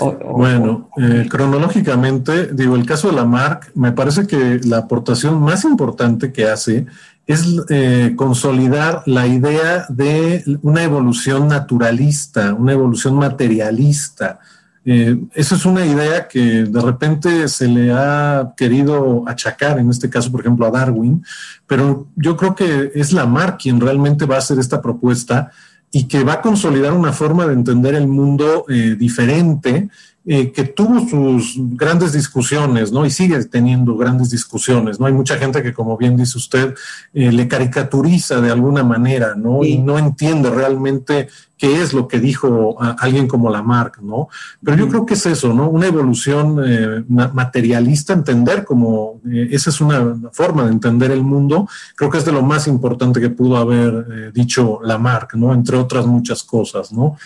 bueno, 0.00 0.90
eh, 0.96 1.26
cronológicamente, 1.28 2.54
digo, 2.54 2.76
el 2.76 2.86
caso 2.86 3.08
de 3.08 3.16
Lamarck, 3.16 3.72
me 3.74 3.90
parece 3.90 4.28
que 4.28 4.60
la 4.62 4.78
aportación 4.78 5.42
más 5.42 5.64
importante 5.64 6.32
que 6.32 6.46
hace 6.46 6.86
es 7.28 7.44
eh, 7.68 8.14
consolidar 8.16 9.02
la 9.04 9.26
idea 9.26 9.84
de 9.90 10.42
una 10.62 10.82
evolución 10.82 11.46
naturalista, 11.46 12.54
una 12.54 12.72
evolución 12.72 13.16
materialista. 13.16 14.40
Eh, 14.86 15.14
esa 15.34 15.56
es 15.56 15.66
una 15.66 15.84
idea 15.84 16.26
que 16.26 16.64
de 16.64 16.80
repente 16.80 17.46
se 17.48 17.68
le 17.68 17.92
ha 17.92 18.54
querido 18.56 19.24
achacar, 19.28 19.78
en 19.78 19.90
este 19.90 20.08
caso, 20.08 20.32
por 20.32 20.40
ejemplo, 20.40 20.64
a 20.64 20.70
Darwin, 20.70 21.22
pero 21.66 22.08
yo 22.16 22.34
creo 22.34 22.54
que 22.54 22.92
es 22.94 23.12
Lamarck 23.12 23.60
quien 23.60 23.78
realmente 23.78 24.24
va 24.24 24.36
a 24.36 24.38
hacer 24.38 24.58
esta 24.58 24.80
propuesta 24.80 25.50
y 25.92 26.04
que 26.04 26.24
va 26.24 26.34
a 26.34 26.40
consolidar 26.40 26.94
una 26.94 27.12
forma 27.12 27.46
de 27.46 27.52
entender 27.52 27.94
el 27.94 28.08
mundo 28.08 28.64
eh, 28.70 28.96
diferente 28.98 29.90
eh, 30.30 30.52
que 30.52 30.64
tuvo 30.64 31.00
sus 31.08 31.54
grandes 31.56 32.12
discusiones, 32.12 32.92
¿no? 32.92 33.06
Y 33.06 33.10
sigue 33.10 33.42
teniendo 33.46 33.96
grandes 33.96 34.28
discusiones, 34.28 35.00
¿no? 35.00 35.06
Hay 35.06 35.14
mucha 35.14 35.38
gente 35.38 35.62
que, 35.62 35.72
como 35.72 35.96
bien 35.96 36.18
dice 36.18 36.36
usted, 36.36 36.74
eh, 37.14 37.32
le 37.32 37.48
caricaturiza 37.48 38.38
de 38.42 38.50
alguna 38.50 38.84
manera, 38.84 39.34
¿no? 39.34 39.64
Y 39.64 39.78
no 39.78 39.98
entiende 39.98 40.50
realmente 40.50 41.28
qué 41.56 41.80
es 41.80 41.94
lo 41.94 42.06
que 42.06 42.20
dijo 42.20 42.76
alguien 42.98 43.26
como 43.26 43.48
Lamarck, 43.48 44.00
¿no? 44.02 44.28
Pero 44.62 44.76
yo 44.76 44.88
creo 44.88 45.06
que 45.06 45.14
es 45.14 45.24
eso, 45.24 45.54
¿no? 45.54 45.70
Una 45.70 45.86
evolución 45.86 46.62
eh, 46.62 47.04
materialista, 47.08 48.12
entender 48.12 48.66
como 48.66 49.22
esa 49.50 49.70
es 49.70 49.80
una 49.80 50.14
forma 50.32 50.64
de 50.64 50.72
entender 50.72 51.10
el 51.10 51.22
mundo, 51.22 51.66
creo 51.96 52.10
que 52.10 52.18
es 52.18 52.26
de 52.26 52.32
lo 52.32 52.42
más 52.42 52.66
importante 52.66 53.18
que 53.18 53.30
pudo 53.30 53.56
haber 53.56 54.30
dicho 54.34 54.78
Lamarck, 54.82 55.36
¿no? 55.36 55.54
Entre 55.54 55.78
otras 55.78 56.04
muchas 56.04 56.42
cosas, 56.42 56.92
¿no? 56.92 57.16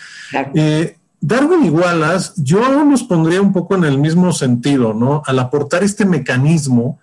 Darwin 1.25 1.63
y 1.63 1.69
Wallace, 1.69 2.33
yo 2.35 2.83
los 2.83 3.03
pondría 3.03 3.41
un 3.41 3.53
poco 3.53 3.75
en 3.75 3.85
el 3.85 3.97
mismo 3.97 4.33
sentido, 4.33 4.93
¿no? 4.93 5.21
Al 5.25 5.39
aportar 5.39 5.81
este 5.81 6.05
mecanismo 6.05 6.99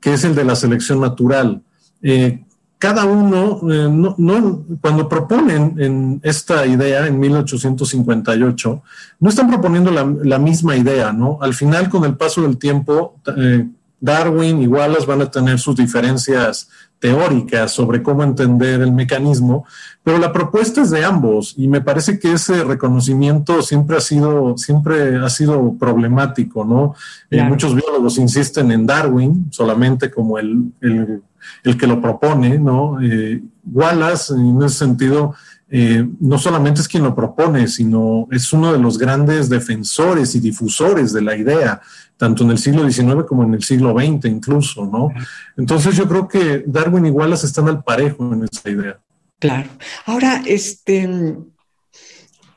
que 0.00 0.14
es 0.14 0.24
el 0.24 0.34
de 0.34 0.44
la 0.44 0.56
selección 0.56 1.00
natural. 1.00 1.62
Eh, 2.02 2.42
cada 2.78 3.04
uno, 3.04 3.60
eh, 3.70 3.88
no, 3.88 4.64
cuando 4.80 5.08
proponen 5.08 5.76
en 5.78 6.20
esta 6.24 6.66
idea 6.66 7.06
en 7.06 7.20
1858, 7.20 8.82
no 9.20 9.28
están 9.28 9.48
proponiendo 9.48 9.92
la, 9.92 10.38
misma 10.40 10.76
idea, 10.76 11.12
¿no? 11.12 11.38
Al 11.40 11.54
final, 11.54 11.88
con 11.88 12.04
el 12.04 12.16
paso 12.16 12.42
del 12.42 12.56
tiempo, 12.58 13.20
eh, 13.36 13.68
Darwin 14.00 14.62
y 14.62 14.66
Wallace 14.66 15.06
van 15.06 15.22
a 15.22 15.30
tener 15.30 15.58
sus 15.58 15.76
diferencias 15.76 16.68
teóricas 16.98 17.72
sobre 17.72 18.02
cómo 18.02 18.22
entender 18.22 18.82
el 18.82 18.92
mecanismo, 18.92 19.64
pero 20.04 20.18
la 20.18 20.32
propuesta 20.32 20.82
es 20.82 20.90
de 20.90 21.04
ambos 21.04 21.54
y 21.56 21.66
me 21.66 21.80
parece 21.80 22.18
que 22.18 22.32
ese 22.32 22.62
reconocimiento 22.62 23.62
siempre 23.62 23.96
ha 23.96 24.00
sido, 24.00 24.56
siempre 24.58 25.16
ha 25.16 25.28
sido 25.30 25.74
problemático, 25.78 26.64
¿no? 26.64 26.94
Eh, 27.30 27.42
muchos 27.42 27.74
biólogos 27.74 28.18
insisten 28.18 28.70
en 28.70 28.86
Darwin 28.86 29.46
solamente 29.50 30.10
como 30.10 30.38
el, 30.38 30.72
el, 30.82 31.76
que 31.78 31.86
lo 31.86 32.02
propone, 32.02 32.58
¿no? 32.58 33.00
Eh, 33.00 33.42
Wallace, 33.72 34.34
en 34.34 34.62
ese 34.62 34.76
sentido, 34.76 35.34
eh, 35.70 36.04
no 36.18 36.38
solamente 36.38 36.80
es 36.80 36.88
quien 36.88 37.04
lo 37.04 37.14
propone, 37.14 37.68
sino 37.68 38.26
es 38.30 38.52
uno 38.52 38.72
de 38.72 38.78
los 38.78 38.98
grandes 38.98 39.48
defensores 39.48 40.34
y 40.34 40.40
difusores 40.40 41.12
de 41.12 41.22
la 41.22 41.36
idea 41.36 41.80
tanto 42.20 42.44
en 42.44 42.50
el 42.50 42.58
siglo 42.58 42.88
XIX 42.88 43.24
como 43.26 43.44
en 43.44 43.54
el 43.54 43.62
siglo 43.62 43.94
XX 43.98 44.26
incluso, 44.26 44.84
¿no? 44.84 45.08
Entonces 45.56 45.96
yo 45.96 46.06
creo 46.06 46.28
que 46.28 46.64
Darwin 46.66 47.06
y 47.06 47.10
Wallace 47.10 47.46
están 47.46 47.66
al 47.68 47.82
parejo 47.82 48.34
en 48.34 48.44
esa 48.44 48.68
idea. 48.68 49.00
Claro. 49.38 49.70
Ahora, 50.04 50.42
este, 50.44 51.08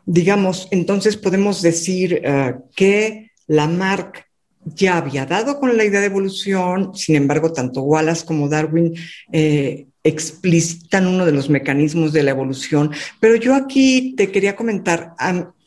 digamos, 0.05 0.67
entonces 0.71 1.15
podemos 1.15 1.61
decir 1.61 2.21
uh, 2.25 2.61
que 2.75 3.31
Lamarck 3.47 4.25
ya 4.65 4.97
había 4.97 5.25
dado 5.25 5.61
con 5.61 5.77
la 5.77 5.85
idea 5.85 6.01
de 6.01 6.07
evolución, 6.07 6.93
sin 6.93 7.15
embargo, 7.15 7.53
tanto 7.53 7.83
Wallace 7.83 8.25
como 8.25 8.49
Darwin 8.49 8.93
eh, 9.31 9.87
explicitan 10.03 11.07
uno 11.07 11.25
de 11.25 11.31
los 11.31 11.49
mecanismos 11.49 12.11
de 12.13 12.23
la 12.23 12.31
evolución. 12.31 12.91
Pero 13.19 13.35
yo 13.35 13.55
aquí 13.55 14.13
te 14.17 14.31
quería 14.31 14.55
comentar, 14.55 15.15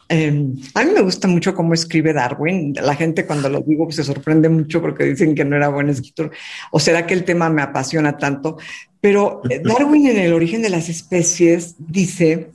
Em, 0.09 0.55
a 0.75 0.85
mí 0.85 0.92
me 0.92 1.01
gusta 1.01 1.27
mucho 1.27 1.55
cómo 1.55 1.75
escribe 1.75 2.12
Darwin. 2.12 2.75
La 2.75 2.94
gente 2.94 3.27
cuando 3.27 3.49
lo 3.49 3.61
digo 3.61 3.85
pues, 3.85 3.96
se 3.96 4.05
sorprende 4.05 4.49
mucho 4.49 4.81
porque 4.81 5.05
dicen 5.05 5.35
que 5.35 5.44
no 5.44 5.57
era 5.57 5.68
buen 5.68 5.88
escritor. 5.88 6.31
O 6.70 6.79
será 6.79 7.07
que 7.07 7.14
el 7.14 7.25
tema 7.25 7.51
me 7.51 7.62
apasiona 7.62 8.16
tanto. 8.16 8.57
Pero 9.01 9.42
eh, 9.51 9.61
Darwin 9.64 10.07
en 10.07 10.18
el 10.18 10.33
origen 10.33 10.62
de 10.62 10.70
las 10.70 10.88
especies 10.88 11.75
dice 11.79 12.51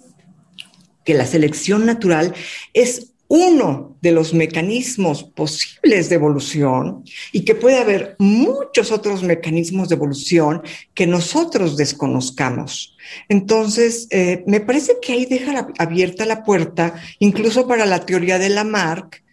que 1.04 1.14
la 1.14 1.26
selección 1.26 1.86
natural 1.86 2.34
es 2.74 3.11
uno 3.34 3.96
de 4.02 4.12
los 4.12 4.34
mecanismos 4.34 5.24
posibles 5.24 6.10
de 6.10 6.16
evolución 6.16 7.06
y 7.32 7.46
que 7.46 7.56
puede 7.56 7.78
haber 7.78 8.18
muchos 8.20 8.92
otros 8.92 9.24
mecanismos 9.24 9.88
de 9.88 9.96
evolución 9.96 10.64
que 10.94 11.08
nosotros 11.08 11.78
desconozcamos. 11.78 12.98
Entonces, 13.30 14.08
eh, 14.10 14.44
me 14.48 14.60
parece 14.60 14.98
que 15.02 15.14
ahí 15.14 15.26
deja 15.26 15.70
abierta 15.78 16.26
la 16.26 16.44
puerta, 16.44 17.02
incluso 17.20 17.70
para 17.70 17.86
la 17.86 18.06
teoría 18.06 18.38
de 18.38 18.50
Lamarck. 18.50 19.24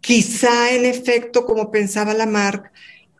Quizá, 0.00 0.74
en 0.74 0.86
efecto, 0.86 1.44
como 1.44 1.70
pensaba 1.70 2.14
Lamarck, 2.14 2.72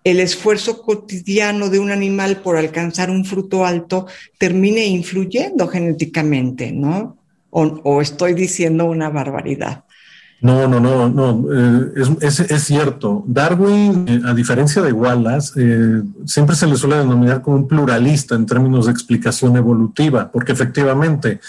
el 0.02 0.20
esfuerzo 0.20 0.80
cotidiano 0.80 1.68
de 1.68 1.78
un 1.78 1.90
animal 1.90 2.40
por 2.40 2.56
alcanzar 2.56 3.10
un 3.10 3.26
fruto 3.26 3.66
alto 3.66 4.06
termine 4.38 4.86
influyendo 4.86 5.68
genéticamente, 5.68 6.72
¿no? 6.72 7.18
o 7.50 8.00
estoy 8.00 8.32
diciendo 8.32 8.86
una 8.86 9.10
barbaridad. 9.10 9.84
No, 10.42 10.66
no, 10.66 10.80
no, 10.80 11.08
no, 11.10 11.52
eh, 11.52 11.92
es, 12.22 12.40
es, 12.40 12.64
cierto. 12.64 13.22
Darwin, 13.26 14.06
eh, 14.08 14.22
a 14.24 14.32
diferencia 14.32 14.80
de 14.80 14.90
Wallace, 14.90 15.52
eh, 15.56 16.02
siempre 16.24 16.56
se 16.56 16.66
le 16.66 16.76
suele 16.76 16.96
denominar 16.96 17.42
como 17.42 17.56
un 17.56 17.68
pluralista 17.68 18.36
en 18.36 18.46
términos 18.46 18.86
de 18.86 18.92
explicación 18.92 19.56
evolutiva, 19.58 20.30
porque 20.32 20.52
efectivamente 20.52 21.40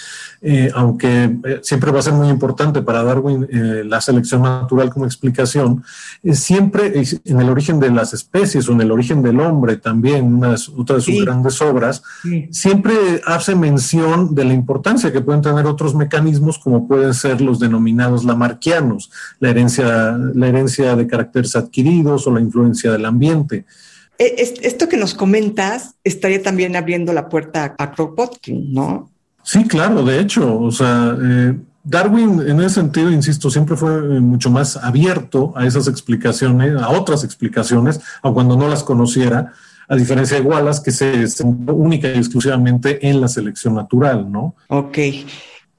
eh, 0.44 0.72
aunque 0.74 1.36
eh, 1.44 1.60
siempre 1.62 1.92
va 1.92 2.00
a 2.00 2.02
ser 2.02 2.14
muy 2.14 2.28
importante 2.28 2.82
para 2.82 3.04
Darwin 3.04 3.46
eh, 3.48 3.84
la 3.86 4.00
selección 4.00 4.42
natural 4.42 4.90
como 4.90 5.06
explicación, 5.06 5.84
siempre 6.32 7.00
en 7.24 7.40
el 7.40 7.48
origen 7.48 7.78
de 7.78 7.90
las 7.90 8.12
especies 8.12 8.68
o 8.68 8.72
en 8.72 8.80
el 8.80 8.90
origen 8.90 9.22
del 9.22 9.38
hombre 9.38 9.76
también, 9.76 10.24
una 10.34 10.48
de, 10.48 10.60
otra 10.76 10.96
de 10.96 11.02
sus 11.02 11.24
grandes 11.24 11.62
obras, 11.62 12.02
siempre 12.50 12.92
hace 13.24 13.54
mención 13.54 14.34
de 14.34 14.44
la 14.44 14.52
importancia 14.52 15.12
que 15.12 15.20
pueden 15.20 15.42
tener 15.42 15.64
otros 15.64 15.94
mecanismos 15.94 16.58
como 16.58 16.88
pueden 16.88 17.14
ser 17.14 17.40
los 17.40 17.60
denominados 17.60 18.24
lamarquianos, 18.24 19.12
la 19.38 19.50
herencia, 19.50 20.18
la 20.34 20.48
herencia 20.48 20.96
de 20.96 21.06
caracteres 21.06 21.54
adquiridos 21.54 22.26
o 22.26 22.32
la 22.32 22.40
influencia 22.40 22.90
del 22.90 23.06
ambiente. 23.06 23.64
Esto 24.18 24.88
que 24.88 24.96
nos 24.96 25.14
comentas 25.14 25.94
estaría 26.02 26.42
también 26.42 26.74
abriendo 26.74 27.12
la 27.12 27.28
puerta 27.28 27.76
a 27.78 27.92
Kropotkin, 27.92 28.72
¿no? 28.72 29.11
Sí, 29.42 29.64
claro, 29.64 30.04
de 30.04 30.20
hecho, 30.20 30.58
o 30.60 30.70
sea, 30.70 31.16
eh, 31.20 31.54
Darwin 31.84 32.40
en 32.46 32.60
ese 32.60 32.76
sentido, 32.76 33.10
insisto, 33.10 33.50
siempre 33.50 33.76
fue 33.76 33.92
eh, 33.92 34.20
mucho 34.20 34.50
más 34.50 34.76
abierto 34.76 35.52
a 35.56 35.66
esas 35.66 35.88
explicaciones, 35.88 36.80
a 36.80 36.90
otras 36.90 37.24
explicaciones, 37.24 38.00
a 38.22 38.30
cuando 38.30 38.56
no 38.56 38.68
las 38.68 38.84
conociera, 38.84 39.52
a 39.88 39.96
diferencia 39.96 40.36
de 40.36 40.42
Wallace, 40.42 40.82
que 40.84 40.92
se 40.92 41.26
centró 41.28 41.74
única 41.74 42.08
y 42.08 42.18
exclusivamente 42.18 43.06
en 43.06 43.20
la 43.20 43.28
selección 43.28 43.74
natural, 43.74 44.30
¿no? 44.30 44.54
Ok, 44.68 44.98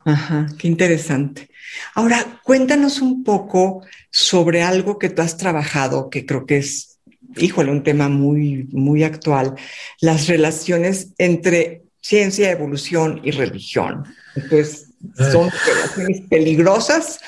ajá, 0.03 0.47
qué 0.57 0.67
interesante. 0.67 1.49
Ahora, 1.95 2.39
cuéntanos 2.43 3.01
un 3.01 3.23
poco 3.23 3.83
sobre 4.11 4.61
algo 4.61 4.99
que 4.99 5.09
tú 5.09 5.21
has 5.21 5.37
trabajado, 5.37 6.09
que 6.09 6.25
creo 6.25 6.45
que 6.45 6.57
es, 6.57 6.99
híjole, 7.37 7.71
un 7.71 7.81
tema 7.81 8.09
muy, 8.09 8.67
muy 8.71 9.03
actual, 9.03 9.55
las 10.01 10.27
relaciones 10.27 11.13
entre 11.17 11.82
ciencia, 12.03 12.51
evolución 12.51 13.21
y 13.23 13.31
religión. 13.31 14.03
Entonces, 14.35 14.89
son 15.31 15.49
relaciones 15.65 16.21
peligrosas. 16.29 17.19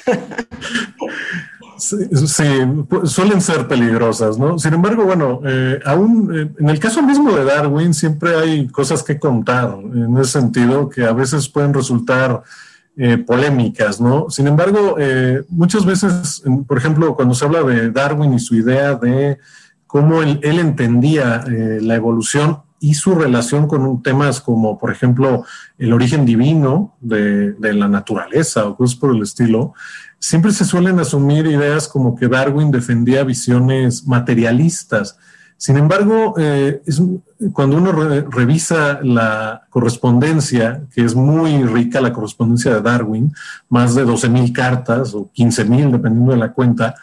Sí, 1.78 1.98
suelen 3.04 3.42
ser 3.42 3.68
peligrosas, 3.68 4.38
¿no? 4.38 4.58
Sin 4.58 4.74
embargo, 4.74 5.04
bueno, 5.04 5.42
eh, 5.46 5.80
aún 5.84 6.34
eh, 6.34 6.50
en 6.58 6.70
el 6.70 6.80
caso 6.80 7.02
mismo 7.02 7.34
de 7.34 7.44
Darwin 7.44 7.94
siempre 7.94 8.34
hay 8.34 8.68
cosas 8.68 9.04
que 9.04 9.20
contar 9.20 9.78
en 9.94 10.18
ese 10.18 10.40
sentido 10.40 10.88
que 10.88 11.04
a 11.04 11.12
veces 11.12 11.50
pueden 11.50 11.74
resultar 11.74 12.44
eh, 12.96 13.18
polémicas, 13.18 14.00
¿no? 14.00 14.30
Sin 14.30 14.48
embargo, 14.48 14.96
muchas 15.50 15.86
veces, 15.86 16.44
por 16.66 16.78
ejemplo, 16.78 17.14
cuando 17.14 17.36
se 17.36 17.44
habla 17.44 17.62
de 17.64 17.92
Darwin 17.92 18.34
y 18.34 18.40
su 18.40 18.56
idea 18.56 18.96
de 18.96 19.38
cómo 19.86 20.22
él, 20.22 20.40
entendía 20.42 21.44
la 21.46 21.96
evolución, 21.96 22.60
y 22.80 22.94
su 22.94 23.16
relación 23.16 23.68
con 23.68 24.02
temas 24.04 24.42
como, 24.42 24.78
por 24.78 24.92
ejemplo, 24.92 25.46
el 25.78 25.94
origen 25.94 26.26
divino 26.26 26.96
de, 27.00 27.56
la 27.60 27.88
naturaleza 27.88 28.66
o 28.66 28.76
cosas 28.76 28.98
por 28.98 29.16
el 29.16 29.22
estilo, 29.22 29.74
siempre 30.20 30.52
se 30.52 30.66
suelen 30.66 31.00
asumir 31.00 31.46
ideas 31.46 31.88
como 31.88 32.16
que 32.16 32.28
Darwin 32.28 32.72
defendía 32.72 33.24
visiones 33.24 34.06
materialistas. 34.06 35.18
Sin 35.58 35.78
embargo, 35.78 36.36
eh, 36.38 36.82
cuando 37.54 37.78
uno 37.78 37.92
revisa 37.92 39.00
la 39.02 39.64
correspondencia, 39.70 40.84
que 40.94 41.06
es 41.06 41.16
muy 41.16 41.64
rica 41.64 42.02
la 42.02 42.12
correspondencia 42.12 42.74
de 42.76 42.82
Darwin, 42.82 43.34
más 43.70 43.96
de 43.96 44.06
12.000 44.06 44.52
cartas 44.52 45.14
o 45.14 45.32
15.000, 45.34 45.92
dependiendo 45.92 46.34
de 46.34 46.38
la 46.38 46.52
cuenta, 46.52 46.96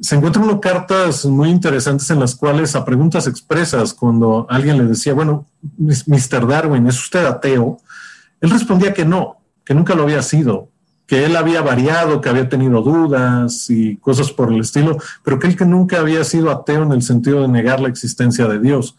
se 0.00 0.16
encuentran 0.16 0.44
unas 0.44 0.60
cartas 0.60 1.24
muy 1.24 1.50
interesantes 1.50 2.10
en 2.10 2.20
las 2.20 2.34
cuales 2.34 2.74
a 2.74 2.84
preguntas 2.84 3.26
expresas, 3.26 3.94
cuando 3.94 4.46
alguien 4.48 4.78
le 4.78 4.84
decía, 4.84 5.14
bueno, 5.14 5.46
Mr. 5.78 6.46
Darwin, 6.46 6.86
¿es 6.86 6.98
usted 6.98 7.24
ateo? 7.24 7.78
Él 8.40 8.50
respondía 8.50 8.92
que 8.92 9.04
no, 9.04 9.38
que 9.64 9.74
nunca 9.74 9.94
lo 9.94 10.02
había 10.02 10.22
sido, 10.22 10.68
que 11.06 11.24
él 11.24 11.36
había 11.36 11.62
variado, 11.62 12.20
que 12.20 12.28
había 12.28 12.48
tenido 12.48 12.82
dudas 12.82 13.70
y 13.70 13.96
cosas 13.96 14.32
por 14.32 14.52
el 14.52 14.60
estilo, 14.60 14.98
pero 15.22 15.38
que 15.38 15.46
él 15.46 15.56
que 15.56 15.64
nunca 15.64 16.00
había 16.00 16.24
sido 16.24 16.50
ateo 16.50 16.82
en 16.82 16.92
el 16.92 17.02
sentido 17.02 17.42
de 17.42 17.48
negar 17.48 17.80
la 17.80 17.88
existencia 17.88 18.46
de 18.46 18.58
Dios. 18.58 18.96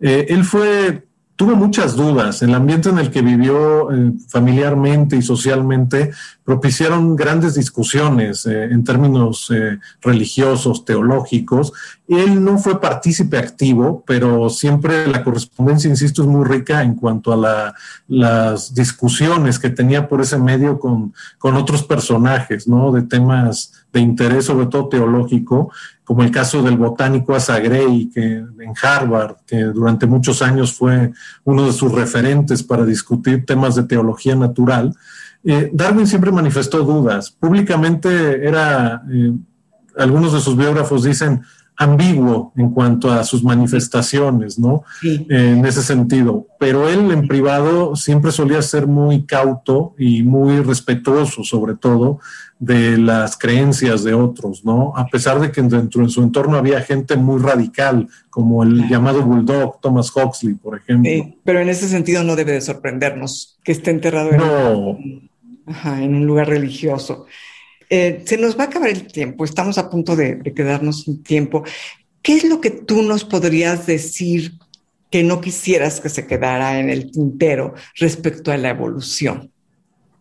Eh, 0.00 0.26
él 0.30 0.44
fue 0.44 1.06
tuvo 1.36 1.56
muchas 1.56 1.96
dudas. 1.96 2.42
El 2.42 2.54
ambiente 2.54 2.88
en 2.88 2.98
el 2.98 3.10
que 3.10 3.22
vivió 3.22 3.90
eh, 3.92 4.12
familiarmente 4.28 5.16
y 5.16 5.22
socialmente 5.22 6.12
propiciaron 6.44 7.16
grandes 7.16 7.54
discusiones 7.54 8.46
eh, 8.46 8.64
en 8.64 8.84
términos 8.84 9.50
eh, 9.50 9.78
religiosos, 10.00 10.84
teológicos. 10.84 11.72
Él 12.18 12.44
no 12.44 12.58
fue 12.58 12.80
partícipe 12.80 13.38
activo, 13.38 14.04
pero 14.06 14.50
siempre 14.50 15.06
la 15.06 15.24
correspondencia, 15.24 15.88
insisto, 15.88 16.22
es 16.22 16.28
muy 16.28 16.44
rica 16.44 16.82
en 16.82 16.94
cuanto 16.94 17.32
a 17.32 17.74
las 18.08 18.74
discusiones 18.74 19.58
que 19.58 19.70
tenía 19.70 20.08
por 20.08 20.20
ese 20.20 20.38
medio 20.38 20.78
con, 20.78 21.14
con 21.38 21.56
otros 21.56 21.82
personajes, 21.84 22.68
¿no? 22.68 22.92
De 22.92 23.02
temas 23.02 23.72
de 23.92 24.00
interés, 24.00 24.46
sobre 24.46 24.66
todo 24.66 24.88
teológico, 24.88 25.70
como 26.04 26.22
el 26.22 26.30
caso 26.30 26.62
del 26.62 26.76
botánico 26.76 27.34
Asa 27.34 27.58
Gray, 27.60 28.10
que 28.12 28.22
en 28.22 28.74
Harvard, 28.82 29.36
que 29.46 29.62
durante 29.62 30.06
muchos 30.06 30.42
años 30.42 30.74
fue 30.74 31.12
uno 31.44 31.66
de 31.66 31.72
sus 31.72 31.92
referentes 31.92 32.62
para 32.62 32.84
discutir 32.84 33.46
temas 33.46 33.76
de 33.76 33.84
teología 33.84 34.34
natural. 34.34 34.94
Eh, 35.44 35.70
Darwin 35.72 36.06
siempre 36.06 36.30
manifestó 36.30 36.84
dudas. 36.84 37.30
Públicamente 37.30 38.46
era, 38.46 39.02
eh, 39.10 39.32
algunos 39.96 40.32
de 40.32 40.40
sus 40.40 40.56
biógrafos 40.56 41.04
dicen, 41.04 41.42
ambiguo 41.82 42.52
en 42.56 42.70
cuanto 42.70 43.10
a 43.10 43.24
sus 43.24 43.42
manifestaciones, 43.42 44.58
¿no? 44.58 44.84
en 45.02 45.64
ese 45.66 45.82
sentido. 45.82 46.46
Pero 46.58 46.88
él 46.88 47.10
en 47.10 47.26
privado 47.26 47.96
siempre 47.96 48.32
solía 48.32 48.62
ser 48.62 48.86
muy 48.86 49.24
cauto 49.24 49.94
y 49.98 50.22
muy 50.22 50.60
respetuoso, 50.60 51.44
sobre 51.44 51.74
todo, 51.74 52.20
de 52.58 52.96
las 52.96 53.36
creencias 53.36 54.04
de 54.04 54.14
otros, 54.14 54.64
¿no? 54.64 54.92
A 54.96 55.06
pesar 55.06 55.40
de 55.40 55.50
que 55.50 55.62
dentro 55.62 56.04
de 56.04 56.08
su 56.08 56.22
entorno 56.22 56.56
había 56.56 56.80
gente 56.80 57.16
muy 57.16 57.40
radical, 57.40 58.08
como 58.30 58.62
el 58.62 58.88
llamado 58.88 59.22
Bulldog, 59.22 59.80
Thomas 59.80 60.12
Huxley, 60.14 60.54
por 60.54 60.78
ejemplo. 60.78 61.10
pero 61.44 61.58
en 61.58 61.68
ese 61.68 61.88
sentido 61.88 62.22
no 62.22 62.36
debe 62.36 62.52
de 62.52 62.60
sorprendernos 62.60 63.58
que 63.64 63.72
esté 63.72 63.90
enterrado 63.90 64.30
en, 64.30 65.30
en 65.84 66.14
un 66.14 66.24
lugar 66.24 66.48
religioso. 66.48 67.26
Eh, 67.94 68.22
se 68.24 68.38
nos 68.38 68.58
va 68.58 68.64
a 68.64 68.66
acabar 68.68 68.88
el 68.88 69.06
tiempo, 69.06 69.44
estamos 69.44 69.76
a 69.76 69.90
punto 69.90 70.16
de, 70.16 70.36
de 70.36 70.54
quedarnos 70.54 71.02
sin 71.02 71.22
tiempo. 71.22 71.62
¿Qué 72.22 72.36
es 72.36 72.44
lo 72.44 72.58
que 72.58 72.70
tú 72.70 73.02
nos 73.02 73.22
podrías 73.22 73.86
decir 73.86 74.52
que 75.10 75.22
no 75.22 75.42
quisieras 75.42 76.00
que 76.00 76.08
se 76.08 76.26
quedara 76.26 76.80
en 76.80 76.88
el 76.88 77.10
tintero 77.10 77.74
respecto 77.96 78.50
a 78.50 78.56
la 78.56 78.70
evolución? 78.70 79.51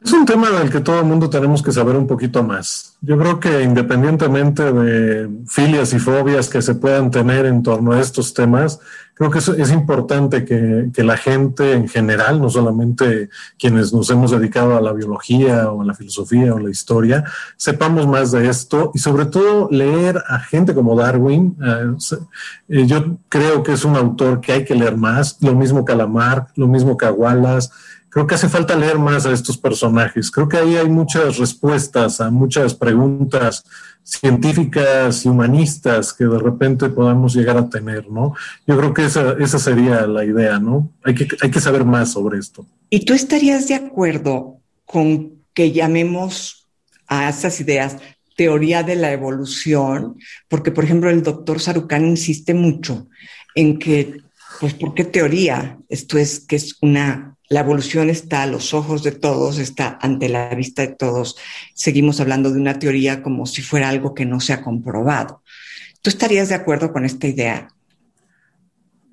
Es 0.04 0.14
un 0.14 0.26
tema 0.26 0.50
del 0.50 0.72
que 0.72 0.80
todo 0.80 1.00
el 1.00 1.06
mundo 1.06 1.30
tenemos 1.30 1.62
que 1.62 1.72
saber 1.72 1.96
un 1.96 2.08
poquito 2.08 2.42
más. 2.42 2.98
Yo 3.02 3.20
creo 3.20 3.40
que 3.40 3.62
independientemente 3.62 4.74
de 4.74 5.30
filias 5.48 5.94
y 5.94 6.00
fobias 6.00 6.50
que 6.50 6.64
se 6.64 6.74
puedan 6.74 7.12
tener 7.12 7.46
en 7.46 7.62
torno 7.62 7.92
a 7.92 8.00
estos 8.00 8.34
temas, 8.34 8.80
creo 9.14 9.30
que 9.30 9.38
es, 9.38 9.72
importante 9.72 10.44
que, 10.44 10.90
que, 10.92 11.04
la 11.04 11.18
gente 11.18 11.74
en 11.74 11.88
general, 11.88 12.42
no 12.42 12.50
solamente 12.50 13.30
quienes 13.60 13.94
nos 13.94 14.10
hemos 14.10 14.32
dedicado 14.32 14.76
a 14.76 14.82
la 14.82 14.92
biología 14.92 15.72
o 15.72 15.84
a 15.84 15.86
la 15.86 15.94
filosofía 15.94 16.56
o 16.56 16.58
la 16.58 16.72
historia, 16.72 17.24
sepamos 17.56 18.08
más 18.08 18.32
de 18.32 18.50
esto 18.50 18.90
y 18.96 19.00
sobre 19.00 19.26
todo 19.26 19.68
leer 19.70 20.24
a 20.28 20.40
gente 20.40 20.74
como 20.74 20.96
Darwin. 20.96 21.56
Eh, 21.64 22.18
eh, 22.70 22.88
yo 22.88 23.18
creo 23.30 23.62
que 23.62 23.74
es 23.74 23.86
un 23.86 23.96
autor 23.96 24.42
que 24.42 24.54
hay 24.54 24.66
que 24.66 24.74
leer 24.74 24.98
más, 24.98 25.38
lo 25.42 25.54
mismo 25.54 25.86
que 25.86 25.94
Lamarck, 25.94 26.50
lo 26.56 26.68
mismo 26.68 26.98
que 26.98 27.06
creo 28.12 28.28
que 28.28 28.36
hace 28.36 28.50
falta 28.50 28.76
leer 28.76 29.00
más 29.00 29.26
a 29.26 29.32
estos 29.32 29.58
personajes. 29.58 30.30
Creo 30.30 30.48
que 30.48 30.58
ahí 30.58 30.76
hay 30.76 30.90
muchas 30.90 31.38
respuestas 31.38 32.20
a 32.20 32.30
muchas 32.30 32.76
preguntas 32.76 33.64
científicas 34.04 35.26
y 35.26 35.30
humanistas 35.30 36.12
que 36.12 36.26
de 36.26 36.38
repente 36.38 36.90
podamos 36.90 37.34
llegar 37.34 37.58
a 37.58 37.70
tener, 37.70 38.10
¿no? 38.10 38.36
Yo 38.68 38.78
creo 38.78 38.94
que 38.94 39.06
esa, 39.06 39.34
esa 39.40 39.60
sería 39.60 40.06
la 40.08 40.26
idea, 40.26 40.60
¿no? 40.60 40.92
Hay 41.04 41.16
que, 41.16 41.28
hay 41.42 41.50
que 41.50 41.62
saber 41.62 41.86
más 41.86 42.12
sobre 42.12 42.38
esto. 42.38 42.66
¿Y 42.90 43.06
tú 43.06 43.14
estarías 43.14 43.68
de 43.70 43.76
acuerdo 43.76 44.58
con 44.86 45.32
que 45.54 45.72
llamemos 45.72 46.68
a 47.08 47.30
esas 47.30 47.62
ideas 47.62 47.98
teoría 48.36 48.84
de 48.84 48.96
la 48.98 49.14
evolución? 49.14 50.18
Porque, 50.50 50.72
por 50.72 50.84
ejemplo, 50.84 51.10
el 51.10 51.24
doctor 51.24 51.62
Sarucán 51.62 52.06
insiste 52.06 52.54
mucho 52.54 53.08
en 53.56 53.80
que, 53.80 54.18
pues, 54.60 54.74
¿por 54.74 54.94
qué 54.94 55.06
teoría? 55.06 55.78
Esto 55.88 56.18
es 56.18 56.42
que 56.42 56.58
es 56.58 56.76
una 56.82 57.38
la 57.52 57.60
evolución 57.60 58.10
está 58.10 58.44
a 58.44 58.48
los 58.48 58.74
ojos 58.74 59.04
de 59.04 59.12
todos, 59.12 59.60
está 59.60 60.00
ante 60.02 60.30
la 60.30 60.56
vista 60.56 60.84
de 60.84 60.88
todos. 60.88 61.36
Seguimos 61.74 62.22
hablando 62.22 62.50
de 62.50 62.58
una 62.58 62.80
teoría 62.80 63.22
como 63.22 63.46
si 63.46 63.62
fuera 63.62 63.90
algo 63.90 64.16
que 64.16 64.26
no 64.26 64.40
se 64.40 64.54
ha 64.54 64.62
comprobado. 64.62 65.44
¿Tú 66.02 66.10
estarías 66.10 66.48
de 66.48 66.56
acuerdo 66.56 66.94
con 66.94 67.04
esta 67.04 67.28
idea? 67.28 67.68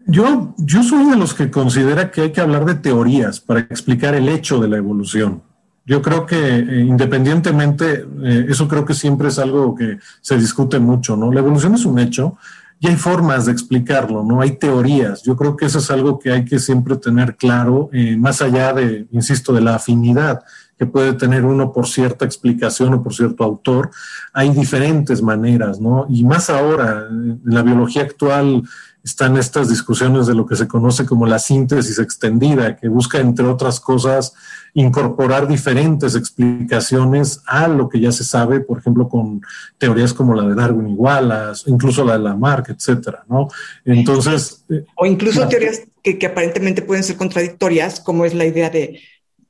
Yo, 0.06 0.54
yo 0.56 0.84
soy 0.84 1.10
de 1.10 1.16
los 1.16 1.34
que 1.34 1.50
considera 1.50 2.12
que 2.12 2.20
hay 2.20 2.32
que 2.32 2.40
hablar 2.40 2.64
de 2.64 2.76
teorías 2.76 3.40
para 3.40 3.58
explicar 3.58 4.14
el 4.14 4.28
hecho 4.28 4.60
de 4.60 4.68
la 4.68 4.76
evolución. 4.76 5.42
Yo 5.84 6.00
creo 6.00 6.24
que 6.24 6.36
eh, 6.36 6.80
independientemente, 6.86 8.06
eh, 8.22 8.46
eso 8.48 8.68
creo 8.68 8.84
que 8.84 8.94
siempre 8.94 9.28
es 9.28 9.40
algo 9.40 9.74
que 9.74 9.98
se 10.20 10.38
discute 10.38 10.78
mucho, 10.78 11.16
¿no? 11.16 11.32
La 11.32 11.40
evolución 11.40 11.74
es 11.74 11.84
un 11.84 11.98
hecho 11.98 12.38
y 12.80 12.86
hay 12.86 12.96
formas 12.96 13.46
de 13.46 13.52
explicarlo, 13.52 14.22
¿no? 14.22 14.40
Hay 14.40 14.52
teorías. 14.52 15.22
Yo 15.22 15.36
creo 15.36 15.56
que 15.56 15.66
eso 15.66 15.78
es 15.78 15.90
algo 15.90 16.18
que 16.18 16.30
hay 16.30 16.44
que 16.44 16.58
siempre 16.58 16.96
tener 16.96 17.36
claro, 17.36 17.90
eh, 17.92 18.16
más 18.16 18.40
allá 18.40 18.72
de, 18.72 19.06
insisto, 19.10 19.52
de 19.52 19.60
la 19.60 19.74
afinidad 19.76 20.44
que 20.78 20.86
puede 20.86 21.12
tener 21.14 21.44
uno 21.44 21.72
por 21.72 21.88
cierta 21.88 22.24
explicación 22.24 22.94
o 22.94 23.02
por 23.02 23.12
cierto 23.12 23.42
autor. 23.42 23.90
Hay 24.32 24.50
diferentes 24.50 25.20
maneras, 25.22 25.80
¿no? 25.80 26.06
Y 26.08 26.22
más 26.22 26.50
ahora, 26.50 27.08
en 27.10 27.40
la 27.44 27.62
biología 27.62 28.02
actual, 28.02 28.62
están 29.08 29.38
estas 29.38 29.70
discusiones 29.70 30.26
de 30.26 30.34
lo 30.34 30.44
que 30.44 30.54
se 30.54 30.68
conoce 30.68 31.06
como 31.06 31.24
la 31.24 31.38
síntesis 31.38 31.98
extendida, 31.98 32.76
que 32.76 32.88
busca, 32.88 33.18
entre 33.18 33.46
otras 33.46 33.80
cosas, 33.80 34.34
incorporar 34.74 35.48
diferentes 35.48 36.14
explicaciones 36.14 37.40
a 37.46 37.68
lo 37.68 37.88
que 37.88 38.00
ya 38.00 38.12
se 38.12 38.22
sabe, 38.22 38.60
por 38.60 38.78
ejemplo, 38.78 39.08
con 39.08 39.40
teorías 39.78 40.12
como 40.12 40.34
la 40.34 40.46
de 40.46 40.54
Darwin 40.54 40.90
y 40.90 40.92
Wallace, 40.92 41.70
incluso 41.70 42.04
la 42.04 42.18
de 42.18 42.18
Lamarck, 42.18 42.68
etcétera, 42.68 43.24
¿no? 43.28 43.48
Entonces... 43.86 44.66
O 44.94 45.06
incluso 45.06 45.48
teorías 45.48 45.82
que, 46.02 46.26
aparentemente 46.26 46.82
pueden 46.82 47.02
ser 47.02 47.16
contradictorias, 47.16 48.00
como 48.00 48.26
es 48.26 48.34
la 48.34 48.44
idea 48.44 48.68
de 48.68 49.00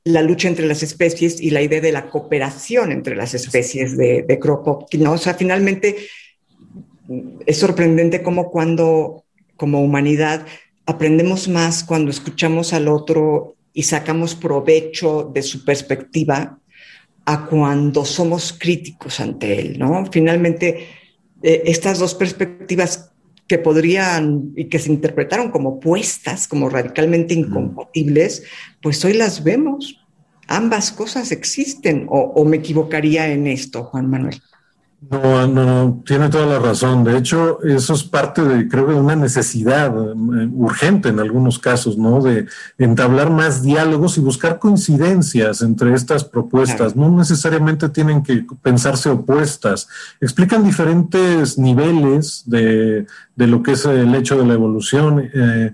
la 0.05 0.21
lucha 0.21 0.47
entre 0.47 0.67
las 0.67 0.83
especies 0.83 1.41
y 1.41 1.49
la 1.49 1.61
idea 1.61 1.81
de 1.81 1.91
la 1.91 2.09
cooperación 2.09 2.93
entre 2.93 3.17
las 3.17 3.33
especies 3.33 3.97
de, 3.97 4.23
de 4.25 4.39
Kropotkin, 4.39 5.03
¿no? 5.03 5.11
O 5.11 5.17
sea, 5.17 5.33
finalmente 5.33 5.97
es 7.45 7.57
sorprendente 7.57 8.23
cómo 8.23 8.49
cuando 8.49 9.25
como 9.59 9.81
humanidad 9.81 10.47
aprendemos 10.87 11.47
más 11.47 11.83
cuando 11.83 12.09
escuchamos 12.09 12.73
al 12.73 12.87
otro 12.87 13.55
y 13.73 13.83
sacamos 13.83 14.33
provecho 14.33 15.29
de 15.31 15.43
su 15.43 15.63
perspectiva 15.63 16.57
a 17.25 17.45
cuando 17.45 18.05
somos 18.05 18.53
críticos 18.57 19.19
ante 19.19 19.59
él, 19.59 19.77
¿no? 19.77 20.07
Finalmente, 20.11 20.87
eh, 21.43 21.61
estas 21.65 21.99
dos 21.99 22.15
perspectivas 22.15 23.11
que 23.47 23.59
podrían 23.59 24.53
y 24.55 24.65
que 24.65 24.79
se 24.79 24.91
interpretaron 24.91 25.51
como 25.51 25.69
opuestas, 25.69 26.47
como 26.47 26.69
radicalmente 26.69 27.35
incompatibles, 27.35 28.43
pues 28.81 29.03
hoy 29.05 29.13
las 29.13 29.43
vemos. 29.43 30.03
Ambas 30.47 30.91
cosas 30.91 31.31
existen, 31.31 32.07
o 32.09 32.43
me 32.45 32.57
equivocaría 32.57 33.27
en 33.27 33.45
esto, 33.45 33.83
Juan 33.83 34.09
Manuel. 34.09 34.41
No, 35.01 35.47
no, 35.47 35.65
no, 35.65 36.03
tiene 36.05 36.27
toda 36.27 36.45
la 36.45 36.59
razón. 36.59 37.05
De 37.05 37.17
hecho, 37.17 37.63
eso 37.63 37.93
es 37.93 38.03
parte 38.03 38.41
de, 38.43 38.67
creo 38.67 38.85
que, 38.85 38.93
de 38.93 38.99
una 38.99 39.15
necesidad 39.15 39.87
eh, 39.97 40.49
urgente 40.51 41.07
en 41.07 41.21
algunos 41.21 41.57
casos, 41.57 41.97
¿no? 41.97 42.21
De 42.21 42.47
entablar 42.77 43.31
más 43.31 43.63
diálogos 43.63 44.17
y 44.17 44.21
buscar 44.21 44.59
coincidencias 44.59 45.61
entre 45.61 45.93
estas 45.93 46.25
propuestas. 46.25 46.97
No 46.97 47.09
necesariamente 47.09 47.87
tienen 47.87 48.23
que 48.23 48.45
pensarse 48.61 49.09
opuestas. 49.09 49.87
Explican 50.19 50.65
diferentes 50.65 51.57
niveles 51.57 52.43
de, 52.45 53.07
de 53.37 53.47
lo 53.47 53.63
que 53.63 53.71
es 53.71 53.85
el 53.85 54.13
hecho 54.15 54.37
de 54.37 54.45
la 54.45 54.53
evolución. 54.53 55.29
Eh, 55.33 55.71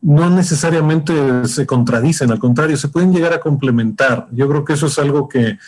no 0.00 0.30
necesariamente 0.30 1.12
se 1.46 1.66
contradicen, 1.66 2.30
al 2.30 2.38
contrario, 2.38 2.76
se 2.76 2.88
pueden 2.88 3.12
llegar 3.12 3.32
a 3.32 3.40
complementar. 3.40 4.28
Yo 4.30 4.48
creo 4.48 4.64
que 4.64 4.74
eso 4.74 4.86
es 4.86 4.98
algo 5.00 5.28
que 5.28 5.58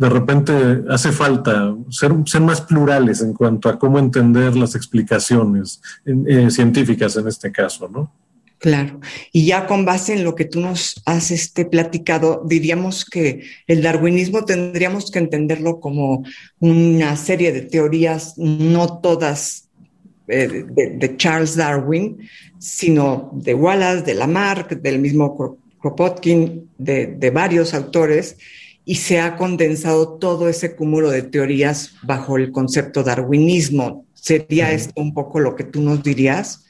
de 0.00 0.08
repente 0.08 0.52
hace 0.88 1.12
falta, 1.12 1.76
ser, 1.90 2.12
ser 2.24 2.40
más 2.40 2.62
plurales 2.62 3.20
en 3.20 3.34
cuanto 3.34 3.68
a 3.68 3.78
cómo 3.78 3.98
entender 3.98 4.56
las 4.56 4.74
explicaciones 4.74 5.82
eh, 6.06 6.50
científicas 6.50 7.16
en 7.16 7.28
este 7.28 7.52
caso, 7.52 7.86
¿no? 7.86 8.10
Claro. 8.56 9.00
Y 9.30 9.44
ya 9.44 9.66
con 9.66 9.84
base 9.84 10.14
en 10.14 10.24
lo 10.24 10.34
que 10.34 10.46
tú 10.46 10.60
nos 10.60 11.02
has 11.04 11.30
este, 11.30 11.66
platicado, 11.66 12.42
diríamos 12.46 13.04
que 13.04 13.42
el 13.66 13.82
darwinismo 13.82 14.46
tendríamos 14.46 15.10
que 15.10 15.18
entenderlo 15.18 15.80
como 15.80 16.24
una 16.60 17.14
serie 17.16 17.52
de 17.52 17.60
teorías, 17.60 18.38
no 18.38 19.00
todas 19.00 19.68
eh, 20.28 20.64
de, 20.66 21.16
Charles 21.18 21.56
Darwin, 21.56 22.26
sino 22.58 23.30
de 23.34 23.52
Wallace, 23.52 24.02
de 24.02 24.14
Lamarck, 24.14 24.80
del 24.80 24.98
mismo 24.98 25.58
Kropotkin, 25.78 26.70
de, 26.78 27.30
varios 27.34 27.74
autores, 27.74 28.38
y 28.84 28.96
se 28.96 29.20
ha 29.20 29.36
condensado 29.36 30.18
todo 30.18 30.48
ese 30.48 30.74
cúmulo 30.74 31.10
de 31.10 31.22
teorías 31.22 31.94
bajo 32.02 32.36
el 32.36 32.50
concepto 32.50 33.02
darwinismo. 33.02 34.06
¿Sería 34.14 34.72
esto 34.72 35.00
un 35.00 35.14
poco 35.14 35.40
lo 35.40 35.54
que 35.54 35.64
tú 35.64 35.80
nos 35.80 36.02
dirías? 36.02 36.64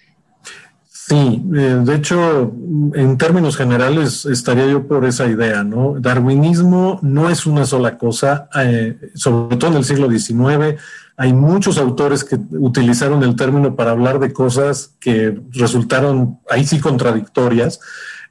Sí, 1.10 1.42
eh, 1.56 1.80
de 1.82 1.94
hecho, 1.96 2.54
en 2.94 3.18
términos 3.18 3.56
generales 3.56 4.24
estaría 4.26 4.66
yo 4.66 4.86
por 4.86 5.04
esa 5.04 5.26
idea, 5.26 5.64
¿no? 5.64 5.96
Darwinismo 5.98 7.00
no 7.02 7.28
es 7.28 7.46
una 7.46 7.66
sola 7.66 7.98
cosa, 7.98 8.48
eh, 8.62 8.96
sobre 9.14 9.56
todo 9.56 9.72
en 9.72 9.78
el 9.78 9.84
siglo 9.84 10.08
XIX. 10.08 10.80
Hay 11.16 11.32
muchos 11.32 11.78
autores 11.78 12.22
que 12.22 12.38
utilizaron 12.52 13.24
el 13.24 13.34
término 13.34 13.74
para 13.74 13.90
hablar 13.90 14.20
de 14.20 14.32
cosas 14.32 14.94
que 15.00 15.36
resultaron 15.50 16.38
ahí 16.48 16.64
sí 16.64 16.78
contradictorias. 16.78 17.80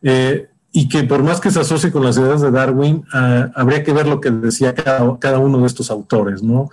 Eh, 0.01 0.47
y 0.71 0.88
que 0.88 1.03
por 1.03 1.23
más 1.23 1.39
que 1.39 1.51
se 1.51 1.60
asocie 1.60 1.91
con 1.91 2.03
las 2.03 2.17
ideas 2.17 2.41
de 2.41 2.51
Darwin, 2.51 3.03
ah, 3.13 3.49
habría 3.55 3.84
que 3.84 3.93
ver 3.93 4.08
lo 4.08 4.21
que 4.21 4.29
decía 4.32 4.75
cada, 4.75 5.17
cada, 5.19 5.39
uno 5.39 5.60
de 5.60 5.67
estos 5.67 5.89
autores, 5.89 6.43
¿no? 6.43 6.69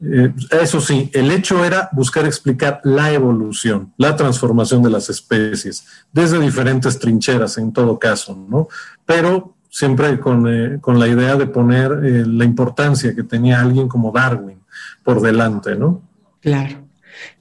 Eh, 0.00 0.32
eso 0.62 0.80
sí, 0.80 1.10
el 1.12 1.30
hecho 1.30 1.64
era 1.64 1.88
buscar 1.92 2.24
explicar 2.24 2.80
la 2.84 3.12
evolución, 3.12 3.92
la 3.96 4.14
transformación 4.14 4.82
de 4.82 4.90
las 4.90 5.10
especies, 5.10 5.86
desde 6.12 6.38
diferentes 6.38 6.98
trincheras 6.98 7.58
en 7.58 7.72
todo 7.72 7.98
caso, 7.98 8.38
¿no? 8.48 8.68
Pero 9.04 9.54
siempre 9.70 10.20
con, 10.20 10.46
eh, 10.46 10.80
la 10.86 11.08
idea 11.08 11.36
de 11.36 11.46
poner 11.46 11.92
eh, 12.04 12.24
la 12.26 12.44
importancia 12.44 13.14
que 13.14 13.24
tenía 13.24 13.60
alguien 13.60 13.88
como 13.88 14.12
Darwin 14.12 14.58
por 15.02 15.20
delante, 15.20 15.74
¿no? 15.74 16.02
Claro. 16.40 16.87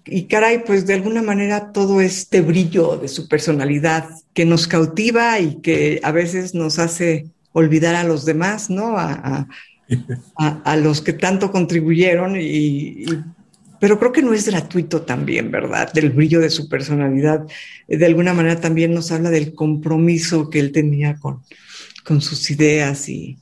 Y 0.06 0.24
caray, 0.24 0.64
pues 0.66 0.86
de 0.86 0.94
alguna 0.94 1.22
manera 1.22 1.72
todo 1.72 2.02
este 2.02 2.42
brillo 2.42 2.98
de 2.98 3.08
su 3.08 3.28
personalidad 3.28 4.10
que 4.34 4.46
nos 4.46 4.68
cautiva 4.68 5.40
y 5.40 5.62
que 5.62 6.00
a 6.04 6.12
veces 6.12 6.54
nos 6.54 6.80
hace 6.80 7.28
olvidar 7.52 7.96
a 7.96 8.04
los 8.04 8.26
demás, 8.26 8.70
¿no? 8.70 8.98
a, 8.98 9.48
a, 10.38 10.76
los 10.78 11.02
que 11.02 11.14
tanto 11.14 11.52
contribuyeron 11.52 12.36
y, 12.40 13.06
pero 13.80 14.00
creo 14.00 14.12
que 14.12 14.22
no 14.22 14.34
es 14.34 14.48
gratuito 14.48 15.02
también, 15.04 15.52
¿verdad? 15.52 15.92
Del 15.94 16.10
brillo 16.12 16.40
de 16.40 16.50
su 16.50 16.68
personalidad. 16.68 17.46
De 17.88 18.06
alguna 18.06 18.34
manera 18.34 18.60
también 18.60 18.94
nos 18.94 19.12
habla 19.12 19.30
del 19.30 19.54
compromiso 19.54 20.50
que 20.50 20.60
él 20.60 20.72
tenía 20.72 21.18
con, 21.18 21.44
con 22.04 22.22
sus 22.22 22.50
ideas 22.50 23.08
y, 23.10 23.38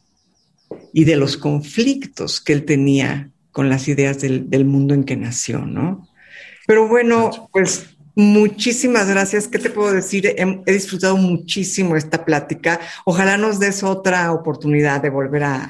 y 0.93 1.05
de 1.05 1.15
los 1.15 1.37
conflictos 1.37 2.41
que 2.41 2.53
él 2.53 2.65
tenía 2.65 3.29
con 3.51 3.69
las 3.69 3.87
ideas 3.87 4.19
del, 4.19 4.49
del 4.49 4.65
mundo 4.65 4.93
en 4.93 5.05
que 5.05 5.15
nació, 5.15 5.65
¿no? 5.65 6.07
Pero 6.67 6.87
bueno, 6.87 7.49
pues 7.51 7.95
Muchísimas 8.17 9.09
gracias. 9.09 9.49
¿Qué 9.49 9.59
te 9.59 9.69
puedo 9.69 9.91
decir? 9.91 10.25
He, 10.37 10.71
disfrutado 10.71 11.17
muchísimo 11.17 11.97
esta 11.97 12.23
plática. 12.23 12.79
Ojalá 13.03 13.35
nos 13.35 13.59
des 13.59 13.83
otra 13.83 14.31
oportunidad 14.31 15.01
de 15.01 15.09
volver 15.09 15.43
a, 15.43 15.69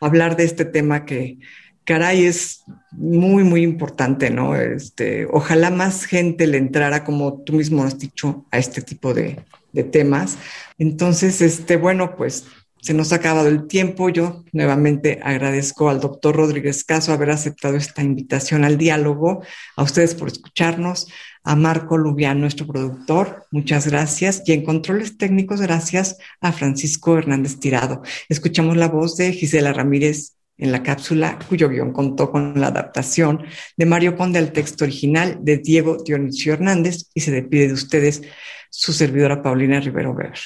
hablar 0.00 0.36
de 0.36 0.44
este 0.44 0.64
tema 0.64 1.04
que, 1.04 1.38
caray, 1.84 2.26
es 2.26 2.62
muy, 2.92 3.42
muy 3.42 3.62
importante, 3.62 4.30
¿no? 4.30 4.54
Este, 4.54 5.26
ojalá 5.32 5.70
más 5.70 6.04
gente 6.04 6.46
le 6.46 6.58
entrara, 6.58 7.02
como 7.02 7.42
tú 7.42 7.54
mismo 7.54 7.82
has 7.82 7.98
dicho, 7.98 8.46
a 8.52 8.58
este 8.58 8.82
tipo 8.82 9.12
de, 9.12 9.40
de 9.72 9.82
temas. 9.82 10.38
Entonces, 10.78 11.42
este, 11.42 11.76
bueno, 11.76 12.14
pues 12.16 12.46
se 12.80 12.94
nos 12.94 13.12
ha 13.12 13.16
acabado 13.16 13.48
el 13.48 13.66
tiempo. 13.66 14.08
Yo 14.08 14.44
nuevamente 14.52 15.20
agradezco 15.22 15.90
al 15.90 16.00
doctor 16.00 16.36
Rodríguez 16.36 16.84
Caso 16.84 17.12
haber 17.12 17.30
aceptado 17.30 17.76
esta 17.76 18.02
invitación 18.02 18.64
al 18.64 18.78
diálogo, 18.78 19.42
a 19.76 19.82
ustedes 19.82 20.14
por 20.14 20.28
escucharnos, 20.28 21.08
a 21.42 21.56
Marco 21.56 21.96
Lubián, 21.96 22.40
nuestro 22.40 22.66
productor, 22.66 23.46
muchas 23.50 23.86
gracias, 23.86 24.42
y 24.44 24.52
en 24.52 24.64
controles 24.64 25.16
técnicos, 25.16 25.60
gracias 25.60 26.18
a 26.40 26.52
Francisco 26.52 27.16
Hernández 27.16 27.58
Tirado. 27.58 28.02
Escuchamos 28.28 28.76
la 28.76 28.88
voz 28.88 29.16
de 29.16 29.32
Gisela 29.32 29.72
Ramírez 29.72 30.34
en 30.58 30.72
la 30.72 30.82
cápsula, 30.82 31.38
cuyo 31.48 31.70
guion 31.70 31.92
contó 31.92 32.30
con 32.30 32.60
la 32.60 32.66
adaptación 32.66 33.44
de 33.76 33.86
Mario 33.86 34.16
Conde 34.16 34.38
al 34.38 34.52
texto 34.52 34.84
original 34.84 35.38
de 35.40 35.56
Diego 35.56 35.96
Dionisio 36.04 36.52
Hernández 36.52 37.08
y 37.14 37.20
se 37.20 37.30
despide 37.30 37.68
de 37.68 37.74
ustedes 37.74 38.22
su 38.68 38.92
servidora 38.92 39.42
Paulina 39.42 39.80
Rivero 39.80 40.12
Weber. 40.12 40.38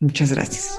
Muchas 0.00 0.32
gracias. 0.32 0.78